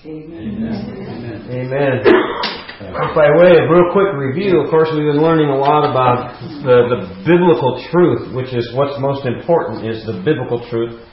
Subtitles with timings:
[0.00, 0.64] Amen.
[1.52, 2.00] Amen.
[3.12, 6.88] By way of real quick review, of course, we've been learning a lot about the,
[6.88, 11.04] the biblical truth, which is what's most important, is the biblical truth.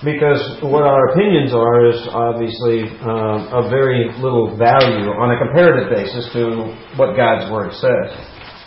[0.00, 5.92] Because what our opinions are is obviously uh, of very little value on a comparative
[5.92, 8.16] basis to what God's Word says.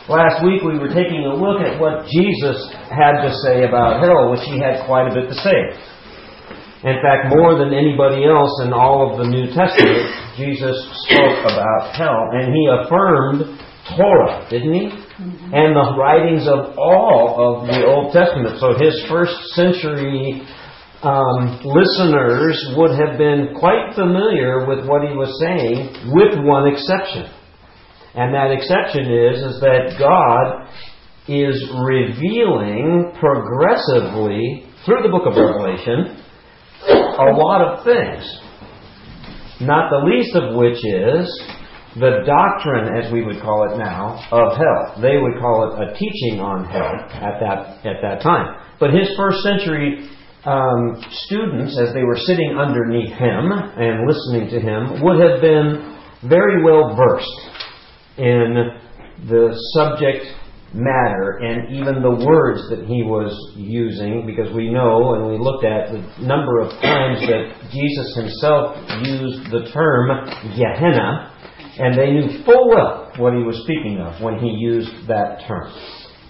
[0.05, 4.29] Last week we were taking a look at what Jesus had to say about hell,
[4.29, 5.73] which he had quite a bit to say.
[6.85, 10.05] In fact, more than anybody else in all of the New Testament,
[10.37, 10.77] Jesus
[11.09, 12.29] spoke about hell.
[12.29, 13.57] And he affirmed
[13.97, 14.85] Torah, didn't he?
[14.93, 15.49] Mm-hmm.
[15.49, 18.61] And the writings of all of the Old Testament.
[18.61, 20.45] So his first century
[21.01, 27.33] um, listeners would have been quite familiar with what he was saying, with one exception.
[28.13, 30.69] And that exception is, is that God
[31.25, 36.21] is revealing progressively through the book of Revelation
[37.19, 38.23] a lot of things.
[39.61, 41.25] Not the least of which is
[41.95, 45.01] the doctrine, as we would call it now, of hell.
[45.01, 46.91] They would call it a teaching on hell
[47.23, 48.61] at that, at that time.
[48.79, 50.09] But his first century
[50.43, 55.97] um, students, as they were sitting underneath him and listening to him, would have been
[56.27, 57.39] very well versed
[58.17, 58.75] in
[59.27, 60.27] the subject
[60.75, 65.63] matter and even the words that he was using, because we know and we looked
[65.63, 68.75] at the number of times that Jesus himself
[69.07, 70.11] used the term
[70.55, 71.31] Gehenna,
[71.79, 75.71] and they knew full well what he was speaking of when he used that term.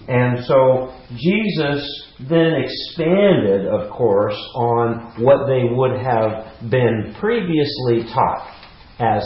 [0.08, 1.82] And so Jesus
[2.28, 8.54] then expanded, of course, on what they would have been previously taught,
[9.00, 9.22] as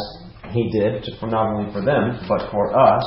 [0.53, 3.05] he did, not only for them, but for us.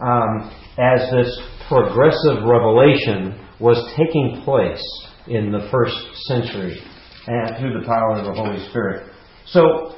[0.00, 4.82] Um, as this progressive revelation was taking place
[5.26, 6.80] in the first century
[7.26, 9.12] and through the power of the Holy Spirit.
[9.46, 9.96] So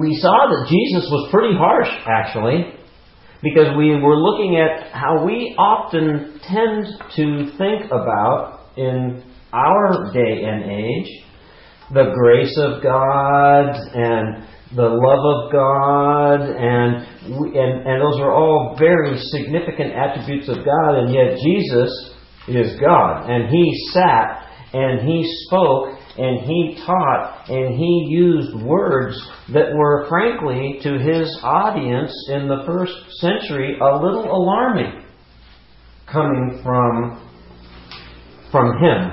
[0.00, 2.74] we saw that Jesus was pretty harsh, actually,
[3.42, 9.22] because we were looking at how we often tend to think about in
[9.52, 11.24] our day and age
[11.92, 18.76] the grace of God and the love of God, and, and, and those are all
[18.78, 22.14] very significant attributes of God, and yet Jesus
[22.48, 23.30] is God.
[23.30, 29.18] And He sat, and He spoke, and He taught, and He used words
[29.54, 35.02] that were, frankly, to His audience in the first century, a little alarming,
[36.12, 37.26] coming from,
[38.52, 39.12] from Him,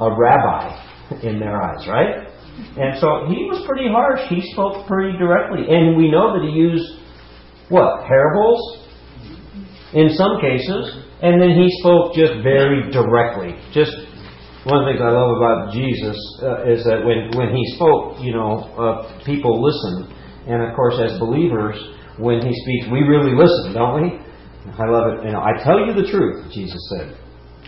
[0.00, 0.82] a rabbi
[1.22, 2.25] in their eyes, right?
[2.76, 4.20] And so he was pretty harsh.
[4.28, 5.64] He spoke pretty directly.
[5.68, 6.84] And we know that he used,
[7.68, 8.60] what, parables?
[9.92, 10.92] In some cases.
[11.22, 13.56] And then he spoke just very directly.
[13.72, 13.92] Just
[14.68, 18.20] one of the things I love about Jesus uh, is that when, when he spoke,
[18.20, 20.12] you know, uh, people listened.
[20.48, 21.76] And of course, as believers,
[22.18, 24.20] when he speaks, we really listen, don't we?
[24.76, 25.24] I love it.
[25.24, 27.16] You know, I tell you the truth, Jesus said.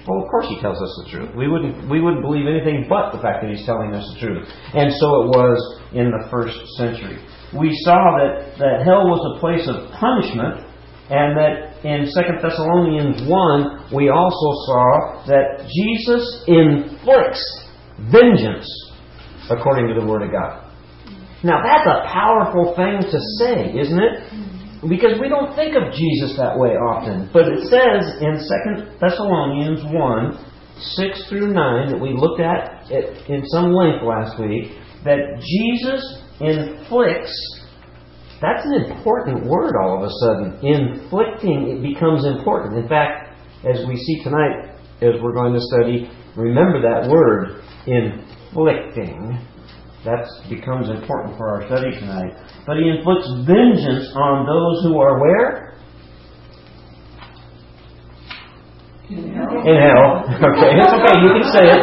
[0.09, 1.37] Well, of course he tells us the truth.
[1.37, 4.49] We wouldn't, we wouldn't believe anything but the fact that he's telling us the truth.
[4.73, 5.59] And so it was
[5.93, 7.21] in the first century.
[7.53, 10.65] We saw that, that hell was a place of punishment,
[11.13, 17.45] and that in 2 Thessalonians 1, we also saw that Jesus inflicts
[18.09, 18.69] vengeance
[19.51, 20.73] according to the Word of God.
[21.45, 24.15] Now, that's a powerful thing to say, isn't it?
[24.87, 27.31] Because we don't think of Jesus that way often.
[27.33, 30.45] But it says in 2 Thessalonians 1
[30.79, 32.91] 6 through 9 that we looked at
[33.29, 37.35] in some length last week that Jesus inflicts.
[38.41, 40.63] That's an important word all of a sudden.
[40.63, 42.79] Inflicting, it becomes important.
[42.79, 43.35] In fact,
[43.67, 49.39] as we see tonight, as we're going to study, remember that word, inflicting.
[50.09, 52.33] That becomes important for our study tonight.
[52.65, 55.77] But he inflicts vengeance on those who are where?
[59.13, 59.53] In hell.
[59.69, 60.25] In hell.
[60.49, 61.15] Okay, it's okay.
[61.21, 61.83] You can say it.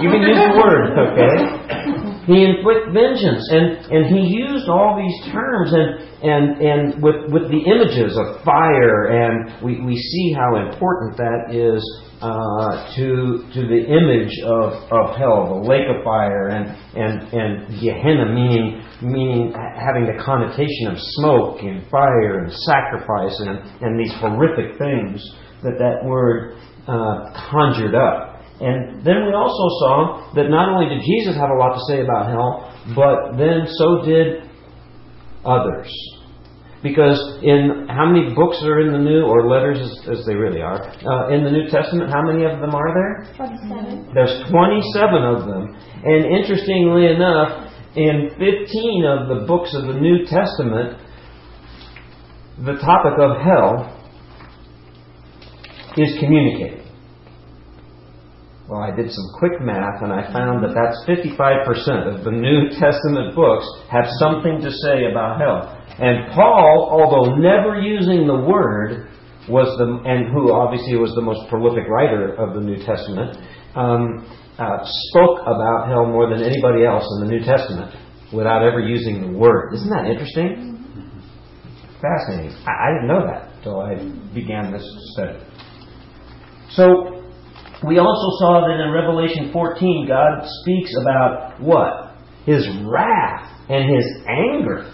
[0.00, 0.96] You can use the word.
[1.04, 1.99] Okay.
[2.26, 5.88] He inflicts vengeance, and and he used all these terms, and
[6.22, 11.54] and and with with the images of fire, and we we see how important that
[11.54, 11.80] is
[12.20, 17.80] uh, to to the image of, of hell, the lake of fire, and and and
[17.80, 24.12] Gehenna, meaning meaning having the connotation of smoke and fire and sacrifice and and these
[24.20, 25.24] horrific things
[25.62, 28.29] that that word uh, conjured up.
[28.60, 32.04] And then we also saw that not only did Jesus have a lot to say
[32.04, 34.44] about hell, but then so did
[35.44, 35.88] others.
[36.82, 40.60] Because in how many books are in the New, or letters as, as they really
[40.62, 43.34] are, uh, in the New Testament, how many of them are there?
[43.36, 44.12] 27.
[44.14, 45.76] There's 27 of them.
[46.04, 51.00] And interestingly enough, in 15 of the books of the New Testament,
[52.64, 53.96] the topic of hell
[55.96, 56.79] is communicated.
[58.70, 62.70] Well, I did some quick math and I found that that's 55% of the New
[62.78, 65.74] Testament books have something to say about hell.
[65.98, 69.10] And Paul, although never using the word,
[69.48, 73.42] was the and who obviously was the most prolific writer of the New Testament,
[73.74, 74.22] um,
[74.54, 74.78] uh,
[75.10, 77.90] spoke about hell more than anybody else in the New Testament
[78.32, 79.74] without ever using the word.
[79.74, 80.78] Isn't that interesting?
[81.98, 82.54] Fascinating.
[82.70, 83.98] I, I didn't know that until I
[84.32, 84.86] began this
[85.18, 85.42] study.
[86.70, 87.19] So
[87.86, 92.16] we also saw that in Revelation 14, God speaks about what?
[92.44, 94.92] His wrath and his anger.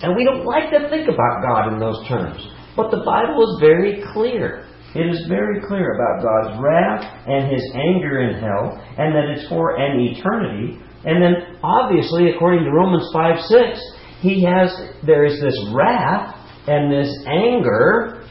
[0.00, 2.38] And we don't like to think about God in those terms.
[2.76, 4.66] But the Bible is very clear.
[4.94, 9.48] It is very clear about God's wrath and his anger in hell, and that it's
[9.48, 10.78] for an eternity.
[11.04, 13.80] And then, obviously, according to Romans 5 6,
[14.20, 14.70] he has,
[15.04, 16.36] there is this wrath
[16.68, 18.24] and this anger,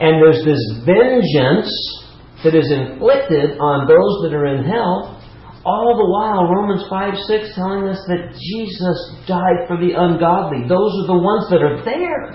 [0.00, 2.01] and there's this vengeance
[2.44, 5.18] that is inflicted on those that are in hell,
[5.64, 8.98] all the while Romans 5 6 telling us that Jesus
[9.30, 10.66] died for the ungodly.
[10.66, 12.34] Those are the ones that are there.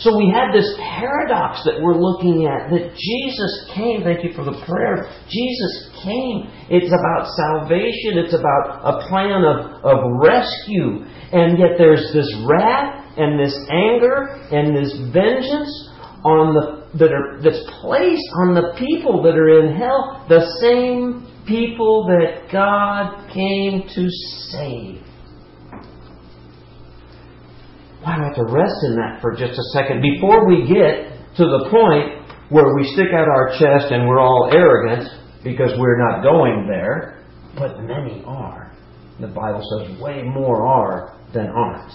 [0.00, 4.04] So we have this paradox that we're looking at that Jesus came.
[4.04, 5.10] Thank you for the prayer.
[5.26, 5.74] Jesus
[6.04, 6.46] came.
[6.70, 11.02] It's about salvation, it's about a plan of, of rescue.
[11.32, 15.72] And yet there's this wrath and this anger and this vengeance
[16.22, 21.26] on the that are that's placed on the people that are in hell, the same
[21.46, 24.08] people that God came to
[24.50, 25.02] save.
[28.02, 31.12] Why do I have to rest in that for just a second before we get
[31.36, 32.18] to the point
[32.50, 35.08] where we stick out our chest and we're all arrogant
[35.44, 37.24] because we're not going there,
[37.56, 38.72] but many are.
[39.20, 41.92] The Bible says way more are than aren't.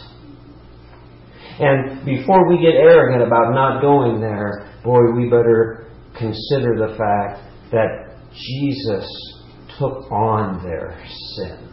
[1.60, 7.42] And before we get arrogant about not going there, boy, we better consider the fact
[7.72, 9.08] that Jesus
[9.78, 10.98] took on their
[11.36, 11.70] sin.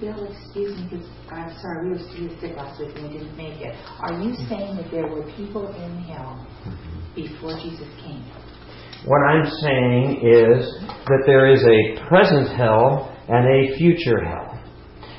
[0.00, 1.92] Bill, excuse me, because I'm sorry, we
[2.28, 3.74] were sick last week and we didn't make it.
[4.00, 6.46] Are you saying that there were people in hell
[7.14, 8.22] before Jesus came?
[9.06, 10.66] What I'm saying is
[11.06, 14.55] that there is a present hell and a future hell.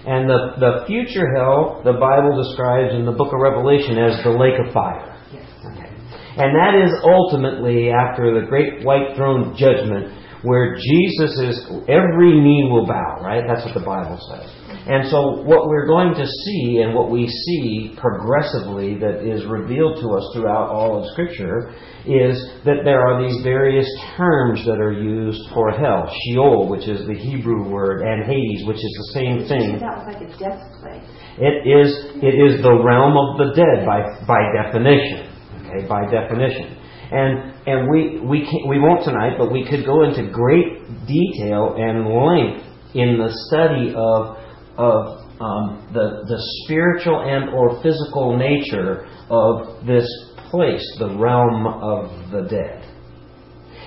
[0.08, 4.32] And the, the future hell, the Bible describes in the book of Revelation as the
[4.32, 5.20] lake of fire.
[5.28, 5.92] Okay.
[6.40, 12.70] And that is ultimately after the great white throne judgment where Jesus is, every knee
[12.72, 13.44] will bow, right?
[13.46, 14.48] That's what the Bible says.
[14.88, 20.00] And so, what we're going to see, and what we see progressively that is revealed
[20.00, 21.76] to us throughout all of Scripture,
[22.08, 26.08] is that there are these various terms that are used for hell.
[26.08, 29.80] Sheol, which is the Hebrew word, and Hades, which is the same thing.
[29.84, 31.04] That was like a death place.
[31.36, 31.92] It is,
[32.24, 35.28] it is the realm of the dead by, by definition.
[35.68, 36.80] Okay, by definition.
[37.12, 41.76] And, and we, we, can't, we won't tonight, but we could go into great detail
[41.76, 42.64] and length
[42.96, 44.37] in the study of
[44.78, 50.08] of um, the, the spiritual and or physical nature of this
[50.50, 52.84] place, the realm of the dead.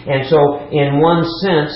[0.06, 1.72] And so, in one sense,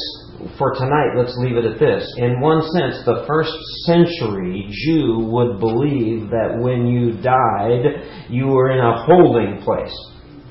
[0.58, 2.10] for tonight, let's leave it at this.
[2.18, 3.52] In one sense, the first
[3.86, 9.94] century Jew would believe that when you died, you were in a holding place.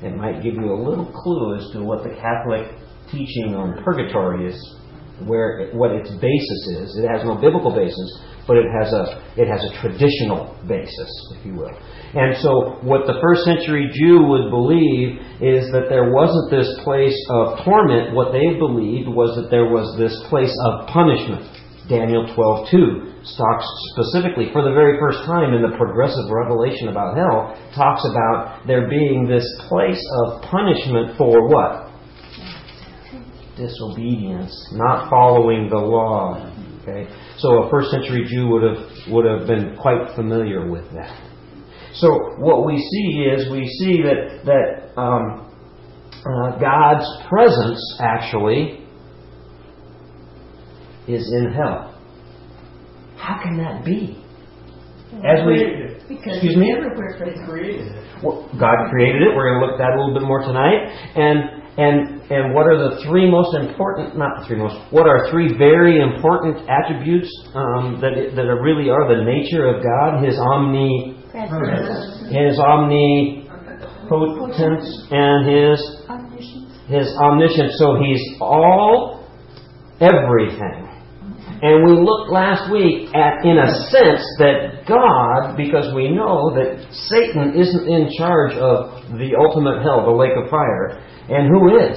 [0.02, 2.78] It might give you a little clue as to what the Catholic
[3.10, 4.76] teaching on purgatory is,
[5.26, 7.00] where what its basis is.
[7.02, 11.46] It has no biblical basis, but it has a it has a traditional basis, if
[11.46, 11.72] you will.
[12.14, 17.16] And so, what the first century Jew would believe is that there wasn't this place
[17.30, 18.14] of torment.
[18.14, 21.42] What they believed was that there was this place of punishment.
[21.88, 27.56] Daniel 12:2 talks specifically, for the very first time in the progressive revelation about hell,
[27.74, 31.90] talks about there being this place of punishment for what?
[33.56, 36.53] Disobedience, not following the law.
[36.86, 41.18] Okay, so a first century Jew would have would have been quite familiar with that.
[41.94, 45.50] So what we see is we see that that um,
[46.12, 48.84] uh, God's presence actually
[51.08, 51.98] is in hell.
[53.16, 54.20] How can that be?
[55.24, 58.22] As we Because excuse me, everywhere for created it.
[58.22, 59.32] well, God created it.
[59.34, 60.84] We're going to look at that a little bit more tonight.
[61.16, 64.16] And and and what are the three most important?
[64.16, 64.76] Not the three most.
[64.92, 69.82] What are three very important attributes um, that that are really are the nature of
[69.82, 70.22] God?
[70.24, 71.16] His omni,
[72.30, 75.82] his omnipotence, and his
[76.86, 77.76] his omniscience.
[77.78, 79.26] So he's all
[80.00, 80.93] everything.
[81.64, 86.84] And we looked last week at, in a sense, that God, because we know that
[87.08, 91.00] Satan isn't in charge of the ultimate hell, the lake of fire,
[91.32, 91.96] and who is?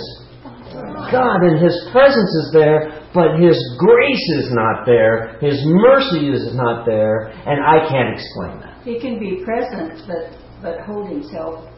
[1.12, 6.56] God, and His presence is there, but His grace is not there, His mercy is
[6.56, 8.80] not there, and I can't explain that.
[8.88, 10.32] He can be present, but
[10.62, 11.70] but hold himself,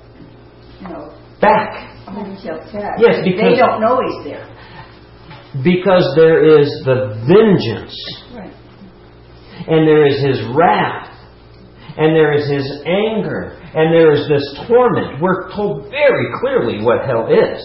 [0.80, 1.98] you know, Back.
[2.06, 3.00] hold himself back.
[3.00, 4.48] Yes, because- they don't know he's there.
[5.64, 7.96] Because there is the vengeance,
[8.36, 8.54] Right.
[9.68, 11.10] and there is His wrath,
[11.98, 15.22] and there is His anger, and there is this torment.
[15.22, 17.62] We're told very clearly what hell is.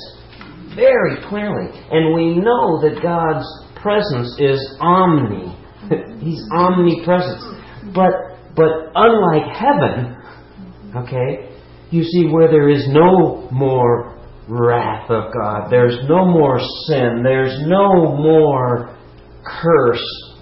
[0.74, 1.70] Very clearly.
[1.90, 3.46] And we know that God's
[3.80, 5.56] presence is omni.
[6.20, 7.94] He's omnipresent.
[7.94, 8.10] But
[8.56, 10.16] but unlike heaven,
[10.96, 11.50] okay,
[11.90, 14.13] you see where there is no more
[14.48, 18.98] wrath of God, there's no more sin, there's no more
[19.44, 20.34] curse.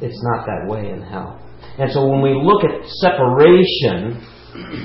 [0.00, 1.40] It's not that way in hell.
[1.78, 4.26] And so when we look at separation,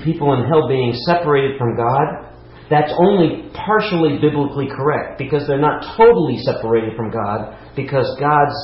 [0.03, 2.29] people in hell being separated from God,
[2.69, 8.55] that's only partially biblically correct because they're not totally separated from God because God's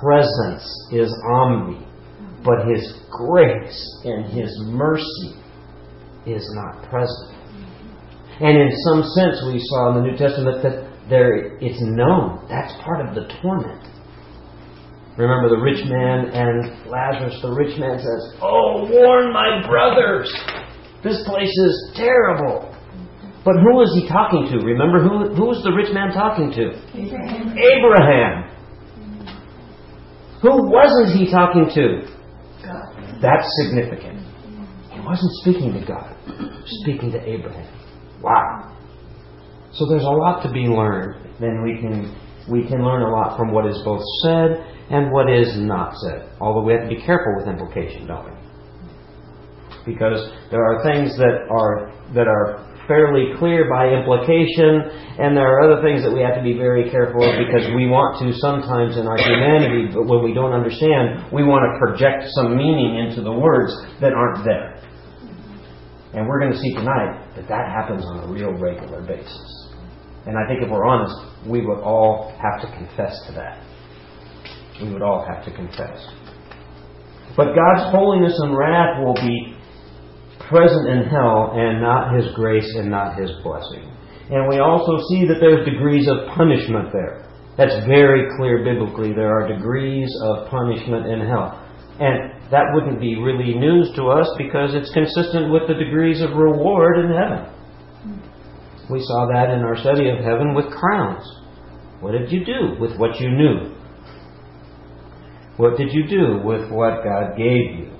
[0.00, 1.86] presence is omni,
[2.42, 5.36] but His grace and His mercy
[6.26, 7.33] is not present.
[8.40, 12.46] And in some sense, we saw in the New Testament that there it's known.
[12.48, 13.86] That's part of the torment.
[15.16, 17.38] Remember the rich man and Lazarus.
[17.40, 20.26] The rich man says, "Oh, warn my brothers!
[21.04, 22.74] This place is terrible."
[23.44, 24.64] But who is he talking to?
[24.64, 26.74] Remember who who was the rich man talking to?
[26.96, 28.50] Abraham.
[30.42, 32.10] Who wasn't he talking to?
[32.66, 33.20] God.
[33.22, 34.20] That's significant.
[34.90, 36.16] He wasn't speaking to God.
[36.82, 37.83] Speaking to Abraham.
[38.24, 38.74] Wow.
[39.74, 41.36] So there's a lot to be learned.
[41.40, 42.08] Then we can
[42.48, 46.30] we can learn a lot from what is both said and what is not said.
[46.40, 48.32] Although we have to be careful with implication, don't we?
[49.84, 54.84] Because there are things that are that are fairly clear by implication,
[55.20, 57.88] and there are other things that we have to be very careful of because we
[57.88, 62.28] want to sometimes in our humanity, but when we don't understand, we want to project
[62.36, 64.73] some meaning into the words that aren't there.
[66.14, 69.68] And we're going to see tonight that that happens on a real regular basis.
[70.26, 71.14] And I think if we're honest,
[71.46, 73.62] we would all have to confess to that.
[74.80, 75.98] We would all have to confess.
[77.36, 79.56] But God's holiness and wrath will be
[80.48, 83.90] present in hell and not His grace and not His blessing.
[84.30, 87.28] And we also see that there's degrees of punishment there.
[87.56, 89.12] That's very clear biblically.
[89.12, 91.60] There are degrees of punishment in hell.
[92.00, 96.30] And that wouldn't be really news to us because it's consistent with the degrees of
[96.30, 97.50] reward in heaven.
[98.90, 101.24] We saw that in our study of heaven with crowns.
[102.00, 103.74] What did you do with what you knew?
[105.56, 107.90] What did you do with what God gave you?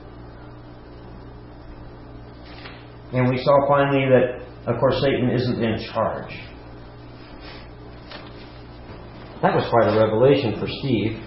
[3.14, 6.32] And we saw finally that, of course, Satan isn't in charge.
[9.40, 11.22] That was quite a revelation for Steve.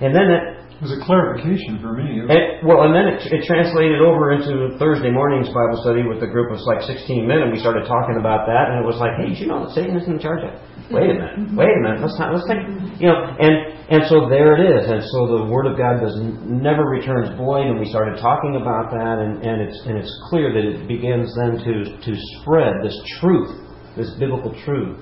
[0.00, 0.49] And then it,
[0.80, 2.24] It was a clarification for me.
[2.24, 6.30] it well, and then it, it translated over into Thursday morning's Bible study with a
[6.32, 9.12] group of like 16 men, and we started talking about that, and it was like,
[9.20, 10.56] hey, did you know that Satan isn't in charge of?
[10.56, 10.60] It.
[10.88, 12.64] Wait a minute, wait a minute, let's not, let's take,
[12.96, 16.16] you know, and and so there it is, and so the Word of God does
[16.48, 20.48] never returns void, and we started talking about that, and, and it's and it's clear
[20.48, 23.52] that it begins then to to spread this truth,
[24.00, 24.96] this biblical truth,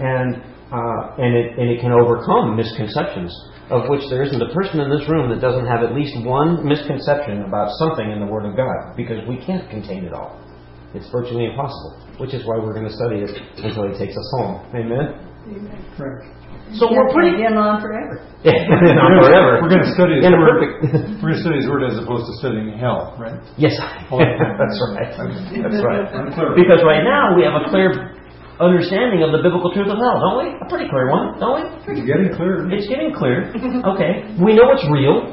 [0.00, 0.40] and
[0.72, 3.36] uh, and it and it can overcome misconceptions
[3.70, 6.66] of which there isn't a person in this room that doesn't have at least one
[6.66, 10.38] misconception about something in the Word of God, because we can't contain it all.
[10.92, 13.30] It's virtually impossible, which is why we're going to study it
[13.62, 14.66] until He takes us home.
[14.74, 15.14] Amen.
[15.96, 16.26] Correct.
[16.78, 18.22] So we're pretty in on forever.
[18.46, 19.58] not forever.
[19.58, 20.54] We're going to study His in word.
[20.54, 21.18] perfect.
[21.18, 23.38] We're going to study His word as opposed to studying hell, right?
[23.58, 23.74] yes,
[24.10, 24.26] All the
[24.58, 25.14] that's right.
[25.14, 26.54] That's right.
[26.54, 28.18] Because right now we have a clear
[28.60, 30.46] understanding of the biblical truth of hell, don't we?
[30.52, 31.64] A pretty clear one, don't we?
[31.96, 32.68] It's getting clear.
[32.68, 33.48] It's getting clear.
[33.90, 34.28] Okay.
[34.36, 35.32] We know it's real.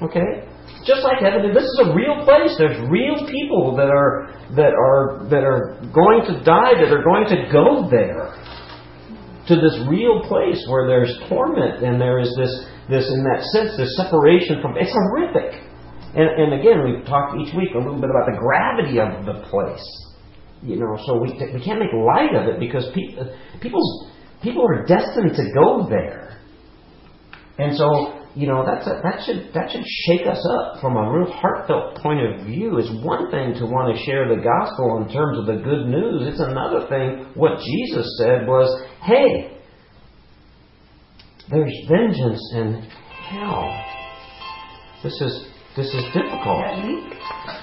[0.00, 0.46] Okay.
[0.86, 2.54] Just like heaven, this is a real place.
[2.56, 7.26] There's real people that are that are that are going to die, that are going
[7.34, 8.30] to go there.
[9.50, 12.52] To this real place where there's torment and there is this
[12.88, 15.66] this in that sense, this separation from it's horrific.
[16.14, 19.44] And, and again, we've talked each week a little bit about the gravity of the
[19.50, 19.84] place.
[20.62, 23.24] You know, so we, we can't make light of it because pe- uh,
[23.60, 24.10] people's,
[24.42, 26.40] people are destined to go there.
[27.58, 31.10] And so, you know, that's a, that should that should shake us up from a
[31.10, 32.78] real heartfelt point of view.
[32.78, 36.28] It's one thing to want to share the gospel in terms of the good news.
[36.28, 37.32] It's another thing.
[37.34, 38.70] What Jesus said was,
[39.02, 39.58] "Hey,
[41.50, 42.82] there's vengeance in
[43.28, 43.84] hell.
[45.02, 45.48] This is
[45.78, 46.58] this is difficult.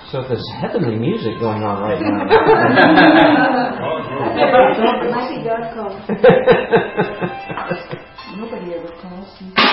[0.07, 2.23] So there's heavenly music going on right now.
[5.11, 5.99] Might be God calling.
[8.39, 9.51] Nobody ever calls me.
[9.59, 9.67] I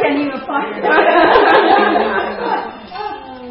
[0.00, 0.80] can't even find it.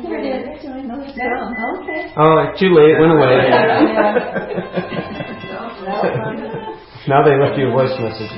[0.10, 0.66] Here it is.
[0.66, 1.54] I know it's gone.
[1.86, 2.10] Okay.
[2.18, 2.90] oh, too late.
[2.90, 3.46] It went away.
[7.08, 8.32] now they left you a voice message.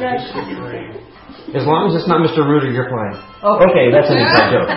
[1.56, 2.44] As long as it's not Mr.
[2.44, 3.16] Rooter, you're fine.
[3.40, 4.68] Okay, that's an inside joke.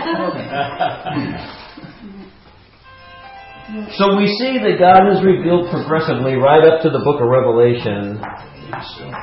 [3.99, 8.19] So we see that God has revealed progressively right up to the book of Revelation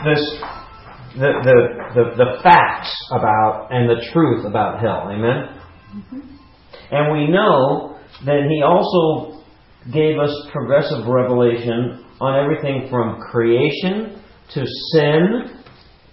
[0.07, 0.23] this
[1.15, 1.57] the the,
[1.95, 5.09] the, the facts about and the truth about hell.
[5.11, 5.49] Amen?
[5.95, 6.19] Mm-hmm.
[6.91, 9.43] And we know that he also
[9.91, 14.21] gave us progressive revelation on everything from creation
[14.53, 15.56] to sin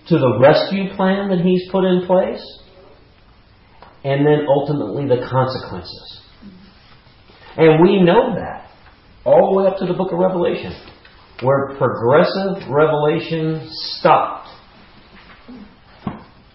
[0.08, 2.42] to the rescue plan that he's put in place
[4.04, 6.20] and then ultimately the consequences.
[7.56, 8.70] And we know that
[9.25, 10.75] all the way up to the book of Revelation,
[11.42, 13.66] where progressive revelation
[13.99, 14.49] stopped.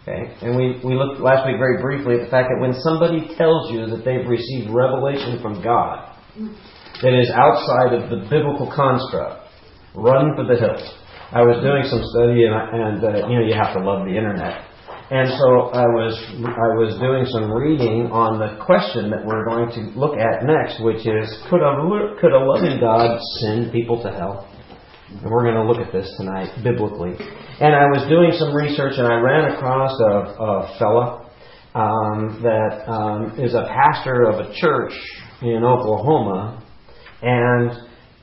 [0.03, 0.35] Okay?
[0.41, 3.71] And we, we looked last week very briefly at the fact that when somebody tells
[3.71, 6.15] you that they've received revelation from God
[7.01, 9.47] that is outside of the biblical construct,
[9.95, 10.93] run for the hills.
[11.31, 14.05] I was doing some study, and, I, and uh, you know, you have to love
[14.05, 14.65] the internet.
[15.09, 19.69] And so I was I was doing some reading on the question that we're going
[19.73, 21.73] to look at next, which is could a
[22.21, 24.49] could a loving God send people to hell?
[25.09, 27.17] And we're going to look at this tonight biblically.
[27.61, 31.29] And I was doing some research, and I ran across a, a fella
[31.73, 34.93] um, that um, is a pastor of a church
[35.41, 36.63] in Oklahoma,
[37.21, 37.71] and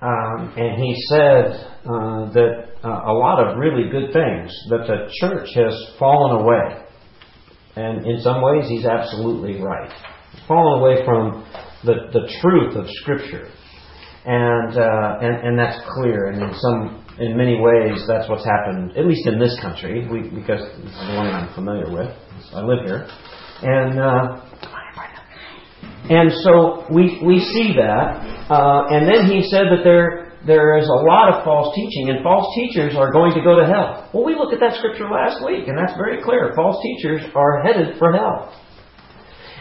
[0.03, 5.11] um, and he said uh, that uh, a lot of really good things that the
[5.19, 6.85] church has fallen away,
[7.75, 9.91] and in some ways he's absolutely right,
[10.47, 11.45] fallen away from
[11.85, 13.51] the the truth of Scripture,
[14.25, 18.97] and uh, and and that's clear, and in some in many ways that's what's happened,
[18.97, 22.15] at least in this country, we, because this is the one I'm familiar with.
[22.55, 23.09] I live here,
[23.63, 23.99] and.
[23.99, 24.43] Uh,
[26.09, 28.47] and so we, we see that.
[28.49, 32.23] Uh, and then he said that there, there is a lot of false teaching, and
[32.23, 34.09] false teachers are going to go to hell.
[34.15, 36.53] Well, we looked at that scripture last week, and that's very clear.
[36.55, 38.55] False teachers are headed for hell.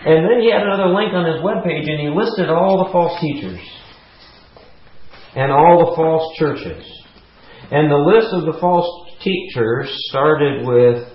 [0.05, 3.19] And then he had another link on his webpage, and he listed all the false
[3.19, 3.59] teachers
[5.35, 6.85] and all the false churches.
[7.71, 8.85] And the list of the false
[9.23, 11.09] teachers started with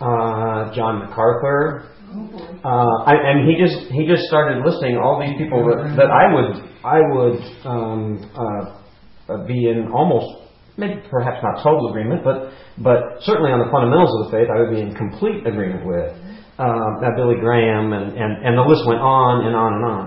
[0.00, 5.66] uh, John MacArthur, uh, I, and he just he just started listing all these people
[5.66, 6.52] that, that I would
[6.84, 8.02] I would um,
[8.38, 10.46] uh, be in almost
[10.76, 14.62] maybe perhaps not total agreement, but but certainly on the fundamentals of the faith I
[14.62, 16.14] would be in complete agreement with.
[16.54, 20.04] Um, uh, Billy Graham and, and and the list went on and on and on.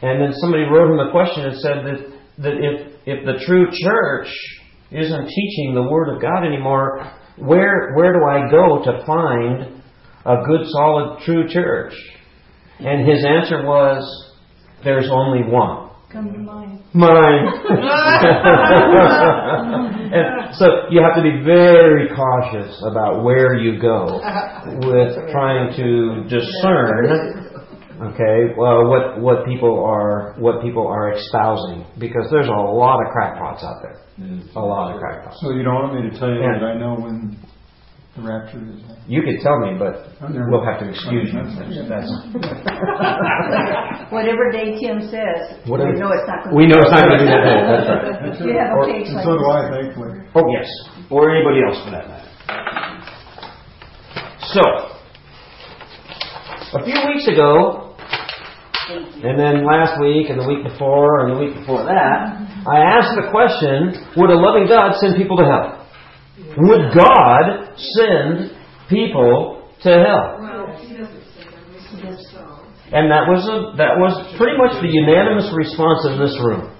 [0.00, 2.00] And then somebody wrote him a question and said that
[2.38, 4.30] that if if the true church
[4.94, 7.02] isn't teaching the Word of God anymore,
[7.36, 9.77] where where do I go to find
[10.26, 11.94] a good, solid, true church?
[12.80, 14.02] And his answer was,
[14.84, 15.90] there's only one.
[16.12, 16.80] Come to mind.
[16.94, 17.46] Mine.
[20.12, 24.20] and so you have to be very cautious about where you go
[24.88, 27.44] with trying to discern
[28.00, 33.12] okay well what what people are what people are espousing because there's a lot of
[33.12, 34.00] crackpots out there
[34.56, 36.58] a lot of crackpots So you don't want me to tell you Yeah.
[36.60, 37.36] that I know when
[38.18, 38.82] the rapture is?
[39.06, 41.40] you could tell me but oh, we'll have to excuse you
[41.88, 42.10] that's
[44.10, 47.18] Whatever day Tim says, we know it's not going to we know it's not going
[47.18, 48.60] to be that day that's right That's You it.
[48.60, 50.12] have a Or- case And so do I, thankfully.
[50.34, 50.68] Oh, yes.
[51.10, 52.24] Or anybody else for that matter.
[54.48, 54.64] So,
[56.78, 57.94] a few weeks ago,
[58.88, 63.12] and then last week, and the week before, and the week before that, I asked
[63.20, 65.77] the question Would a loving God send people to hell?
[66.56, 68.52] Would God send
[68.88, 70.38] people to hell?
[72.88, 76.72] And that was a, that was pretty much the unanimous response in this room.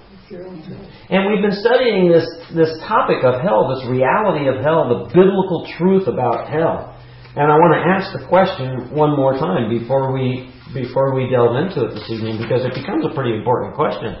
[1.09, 5.65] And we've been studying this, this topic of hell, this reality of hell, the biblical
[5.77, 6.97] truth about hell.
[7.37, 11.61] And I want to ask the question one more time before we, before we delve
[11.61, 14.17] into it this evening because it becomes a pretty important question.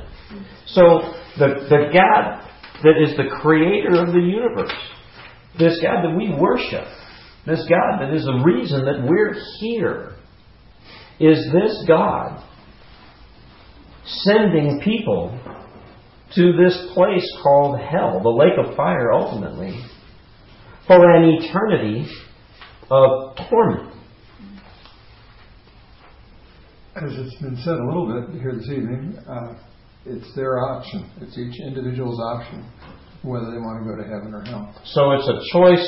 [0.65, 2.45] So, the, the God
[2.85, 4.73] that is the creator of the universe,
[5.59, 6.87] this God that we worship,
[7.45, 10.15] this God that is the reason that we're here,
[11.19, 12.43] is this God
[14.05, 15.37] sending people
[16.35, 19.83] to this place called hell, the lake of fire ultimately,
[20.87, 22.07] for an eternity
[22.89, 23.93] of torment.
[26.95, 29.55] As it's been said a little bit here this evening, uh,
[30.05, 31.09] it's their option.
[31.21, 32.65] It's each individual's option
[33.23, 34.73] whether they want to go to heaven or hell.
[34.85, 35.85] So it's a choice,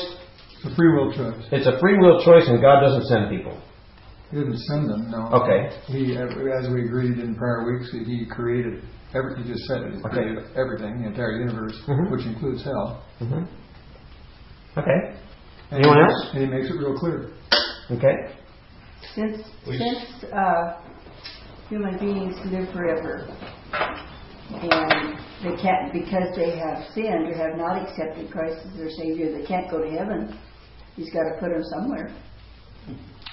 [0.64, 1.46] It's a free will choice.
[1.50, 3.58] it's a free will choice, and God doesn't send people.
[4.30, 5.28] He didn't send them, no.
[5.42, 5.70] Okay.
[5.86, 8.82] He, as we agreed in prior weeks, He created,
[9.14, 10.08] every, He just said it, He Okay.
[10.08, 12.10] created everything, the entire universe, Mhm.
[12.10, 13.02] which includes hell.
[13.18, 13.44] hmm
[14.76, 15.16] Okay.
[15.70, 16.30] And Anyone he- else?
[16.34, 17.28] And He makes it real clear.
[17.90, 18.34] Okay.
[19.14, 20.76] Since, since, uh,
[21.68, 23.26] human beings live forever,
[24.54, 29.36] and they can't, because they have sinned or have not accepted Christ as their Savior,
[29.36, 30.38] they can't go to heaven.
[30.96, 32.14] He's got to put them somewhere.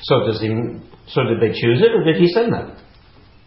[0.03, 0.47] So does he?
[1.07, 2.77] So did they choose it, or did he send them?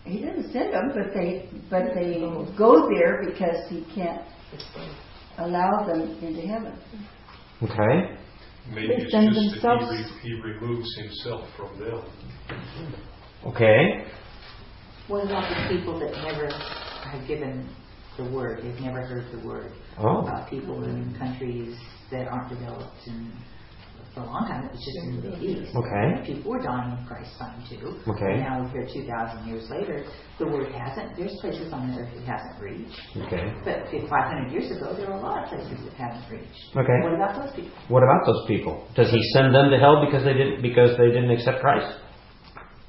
[0.05, 2.19] He didn't send them, but they, but they
[2.59, 4.23] go there because he can't
[5.39, 6.77] allow them into heaven.
[7.63, 8.17] Okay.
[8.75, 12.03] Maybe They it's send just that themselves- he, re- he removes himself from them.
[13.47, 14.05] Okay.
[15.09, 16.49] What about the people that never
[17.09, 17.69] have given
[18.17, 19.73] the word, they've never heard the word?
[19.99, 20.27] Oh.
[20.27, 21.77] Uh, people in countries
[22.11, 23.33] that aren't developed and
[24.15, 25.73] for a long time, it was just in the Middle East.
[25.73, 26.21] Okay.
[26.29, 27.97] People were dying in Christ's time too.
[28.05, 28.37] Okay.
[28.37, 30.05] And now we're here 2,000 years later,
[30.39, 33.01] the word hasn't, there's places on earth it hasn't reached.
[33.25, 33.49] Okay.
[33.65, 36.61] But 500 years ago, there were a lot of places that hadn't reached.
[36.77, 36.99] Okay.
[37.01, 37.73] What about those people?
[37.89, 38.85] What about those people?
[38.95, 41.89] Does he send them to hell because they didn't because they didn't accept Christ?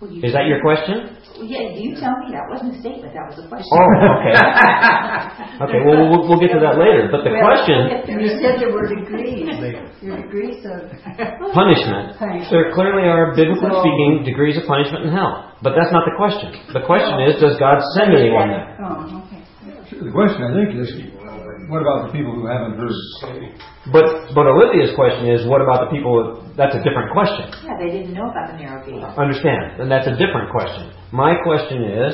[0.04, 1.16] Well, you Is that your question?
[1.48, 2.36] Yeah, you tell me.
[2.36, 3.16] That wasn't a statement.
[3.16, 3.72] That was a question.
[3.72, 4.36] Oh, okay.
[5.63, 5.80] Okay.
[5.86, 7.08] Well, we'll, we'll get to that later.
[7.08, 7.88] But the Well, question,
[8.20, 9.48] You said there were degrees,
[10.04, 10.92] your degrees of
[11.56, 12.20] punishment.
[12.20, 12.52] punishment.
[12.52, 15.56] There clearly are, biblically speaking, degrees of punishment in hell.
[15.63, 16.52] But that's not the question.
[16.76, 18.68] The question is, does God send anyone there?
[18.84, 19.39] Oh, okay.
[20.04, 20.89] The question, I think, is
[21.74, 22.94] what about the people who haven't heard?
[23.92, 24.06] But
[24.38, 26.46] but Olivia's question is, what about the people?
[26.56, 27.50] That's a different question.
[27.66, 29.02] Yeah, they didn't know about the narrow gate.
[29.18, 29.82] Understand?
[29.82, 30.94] And that's a different question.
[31.12, 32.14] My question is,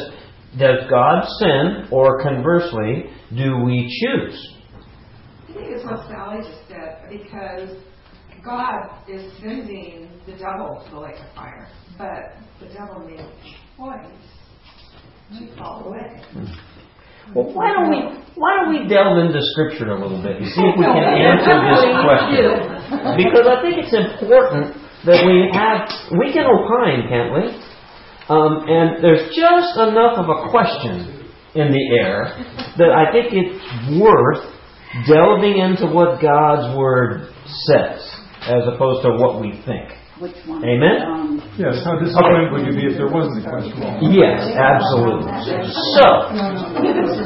[0.57, 4.55] does God send, or conversely, do we choose?
[5.49, 7.77] I think it's what Sally just said, because
[8.43, 11.67] God is sending the devil to the lake of fire,
[11.97, 13.29] but the devil made a
[13.75, 14.07] choice
[15.37, 16.23] to fall away.
[16.31, 16.45] Hmm.
[17.35, 17.99] Well, why don't we
[18.35, 21.55] why don't we delve into Scripture a little bit and see if we can answer
[21.61, 22.49] this question?
[23.19, 24.73] Because I think it's important
[25.05, 27.43] that we have we can opine, can't we?
[28.29, 31.19] Um, and there's just enough of a question
[31.55, 32.37] in the air
[32.77, 34.45] that I think it's worth
[35.07, 37.33] delving into what God's Word
[37.65, 38.01] says
[38.41, 39.89] as opposed to what we think.
[40.19, 40.63] Which one?
[40.67, 40.97] Amen?
[41.07, 43.75] Um, Yes, how disappointed would you be if there wasn't a question?
[44.11, 45.31] Yes, absolutely.
[45.95, 46.07] So,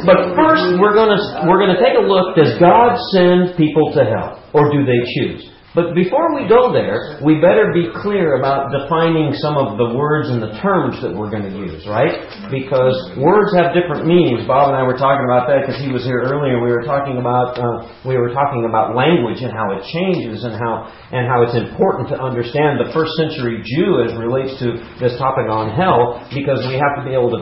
[0.06, 2.34] but first we're gonna we're gonna take a look.
[2.38, 5.53] Does God send people to hell, or do they choose?
[5.74, 10.30] But before we go there, we better be clear about defining some of the words
[10.30, 12.14] and the terms that we're going to use, right?
[12.54, 14.46] Because words have different meanings.
[14.46, 16.62] Bob and I were talking about that because he was here earlier.
[16.62, 20.54] We were talking about uh, we were talking about language and how it changes and
[20.54, 25.18] how and how it's important to understand the first century Jew as relates to this
[25.18, 27.42] topic on hell because we have to be able to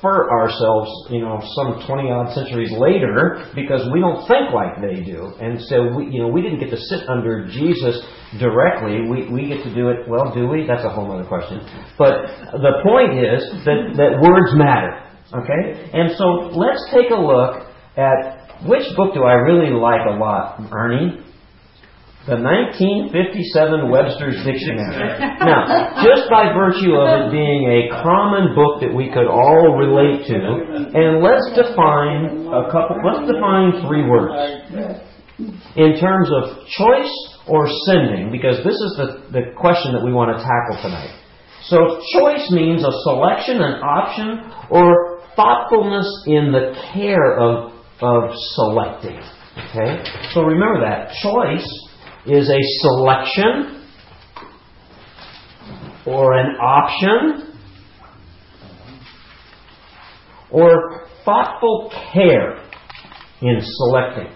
[0.00, 5.02] transfer ourselves, you know, some 20 odd centuries later because we don't think like they
[5.02, 5.32] do.
[5.40, 8.00] And so we, you know, we didn't get to sit under Jesus
[8.38, 9.08] directly.
[9.08, 10.66] We, we get to do it, well, do we?
[10.66, 11.60] That's a whole other question.
[11.98, 15.02] But the point is that, that words matter.
[15.34, 15.90] Okay?
[15.92, 20.60] And so let's take a look at which book do I really like a lot,
[20.72, 21.22] Ernie?
[22.26, 24.98] The 1957 Webster's Dictionary.
[25.46, 30.26] Now, just by virtue of it being a common book that we could all relate
[30.26, 30.38] to,
[30.90, 34.34] and let's define a couple, let's define three words.
[35.78, 37.14] In terms of choice
[37.46, 41.14] or sending, because this is the, the question that we want to tackle tonight.
[41.70, 47.70] So, choice means a selection, an option, or thoughtfulness in the care of,
[48.02, 49.22] of selecting.
[49.56, 50.02] Okay?
[50.34, 51.14] So remember that.
[51.22, 51.85] Choice
[52.26, 53.84] is a selection
[56.06, 57.54] or an option
[60.50, 62.62] or thoughtful care
[63.42, 64.32] in selecting.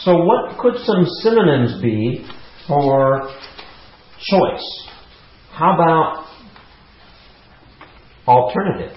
[0.00, 2.26] So, what could some synonyms be
[2.66, 3.30] for
[4.18, 4.88] choice?
[5.52, 6.26] How about
[8.26, 8.96] alternative?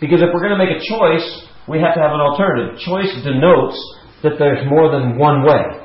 [0.00, 2.78] Because if we're going to make a choice, we have to have an alternative.
[2.78, 3.76] Choice denotes
[4.22, 5.77] that there's more than one way.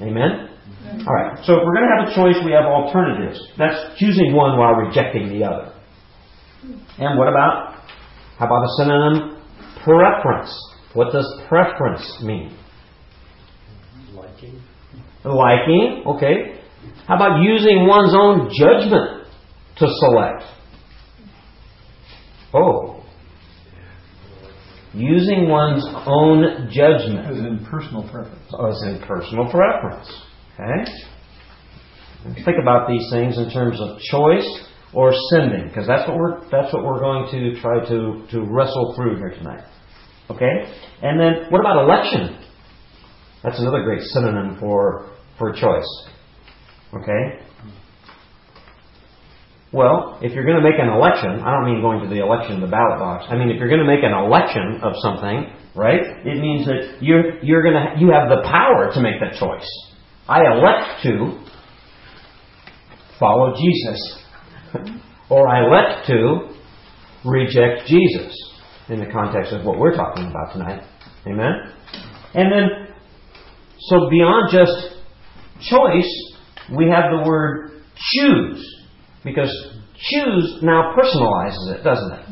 [0.00, 0.50] Amen?
[0.50, 1.08] Mm-hmm.
[1.08, 1.38] All right.
[1.44, 3.40] So if we're going to have a choice, we have alternatives.
[3.58, 5.72] That's choosing one while rejecting the other.
[6.98, 7.82] And what about,
[8.38, 9.42] how about a synonym?
[9.84, 10.52] Preference.
[10.94, 12.56] What does preference mean?
[14.14, 14.62] Liking.
[15.24, 16.60] Liking, okay.
[17.06, 19.26] How about using one's own judgment
[19.78, 20.42] to select?
[22.54, 22.95] Oh.
[24.96, 28.48] Using one's own judgment As in personal preference.
[28.50, 30.08] Oh, as in personal preference.
[30.54, 30.90] Okay?
[32.44, 34.48] Think about these things in terms of choice
[34.94, 38.94] or sending, because that's what we're that's what we're going to try to, to wrestle
[38.96, 39.64] through here tonight.
[40.30, 40.72] Okay?
[41.02, 42.42] And then what about election?
[43.44, 46.08] That's another great synonym for for choice.
[46.94, 47.45] Okay?
[49.72, 52.60] Well, if you're going to make an election, I don't mean going to the election,
[52.60, 53.26] the ballot box.
[53.28, 56.00] I mean if you're going to make an election of something, right?
[56.24, 59.66] It means that you're you're going to you have the power to make that choice.
[60.28, 61.44] I elect to
[63.18, 64.22] follow Jesus,
[65.30, 66.54] or I elect to
[67.24, 68.34] reject Jesus
[68.88, 70.82] in the context of what we're talking about tonight.
[71.26, 71.72] Amen.
[72.34, 72.94] And then,
[73.80, 74.96] so beyond just
[75.68, 76.34] choice,
[76.76, 78.75] we have the word choose.
[79.26, 79.50] Because
[79.98, 82.26] choose now personalizes it, doesn't it?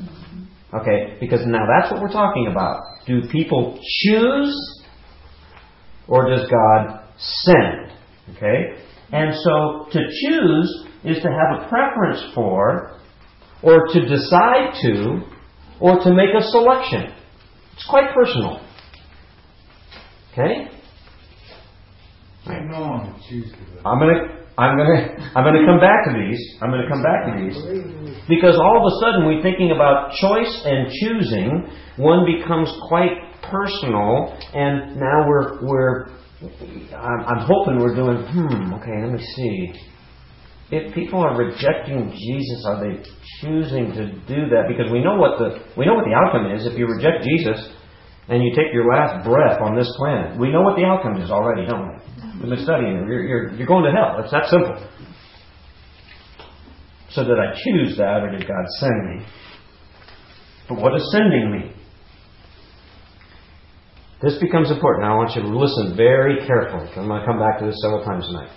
[0.74, 2.80] Okay, because now that's what we're talking about.
[3.04, 4.84] Do people choose
[6.06, 7.90] or does God send?
[8.36, 8.80] Okay?
[9.12, 13.00] And so to choose is to have a preference for
[13.60, 15.20] or to decide to
[15.80, 17.12] or to make a selection.
[17.74, 18.64] It's quite personal.
[20.32, 20.70] Okay?
[22.46, 23.16] I'm gonna
[23.84, 26.38] I'm gonna I'm gonna I'm going to come back to these.
[26.62, 27.58] I'm gonna come back to these.
[28.28, 34.30] Because all of a sudden we're thinking about choice and choosing, one becomes quite personal
[34.54, 36.06] and now we're we're
[36.94, 39.72] I'm, I'm hoping we're doing hmm, okay, let me see.
[40.70, 43.02] If people are rejecting Jesus, are they
[43.40, 44.64] choosing to do that?
[44.68, 46.64] Because we know what the we know what the outcome is.
[46.64, 47.74] If you reject Jesus
[48.28, 51.30] and you take your last breath on this planet, we know what the outcome is
[51.30, 52.13] already, don't we?
[52.40, 53.06] Been studying it.
[53.08, 54.20] You're, you're, you're going to hell.
[54.22, 54.76] It's that simple.
[57.10, 59.26] So did I choose that or did God send me?
[60.68, 61.74] But what does sending mean?
[64.20, 65.04] This becomes important.
[65.04, 66.88] Now I want you to listen very carefully.
[66.96, 68.50] I'm going to come back to this several times tonight.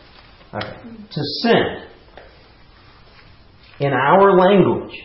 [0.53, 0.77] Okay.
[1.11, 1.87] To send
[3.79, 4.95] in our language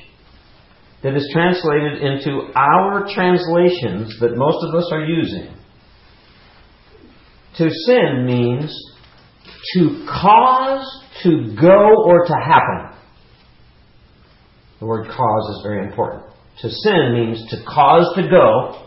[1.02, 5.52] that is translated into our translations that most of us are using.
[7.59, 8.75] To sin means
[9.75, 10.87] to cause
[11.23, 12.97] to go or to happen.
[14.81, 16.25] The word cause is very important.
[16.62, 18.87] To sin means to cause to go.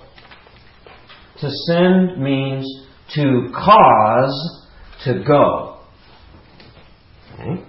[1.41, 2.65] To sin means
[3.15, 4.67] to cause
[5.06, 5.80] to go.
[7.34, 7.63] Okay?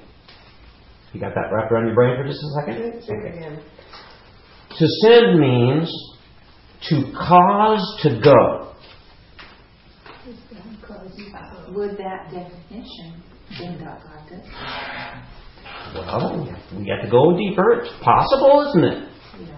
[1.13, 3.03] You got that wrapped around your brain for just a second?
[3.05, 3.63] Okay.
[4.79, 5.91] To sin means
[6.89, 8.66] to cause to go.
[11.77, 13.21] Would that definition
[13.61, 14.41] bring God God?
[15.93, 17.85] Well, we have to go deeper.
[17.85, 18.85] It's possible, isn't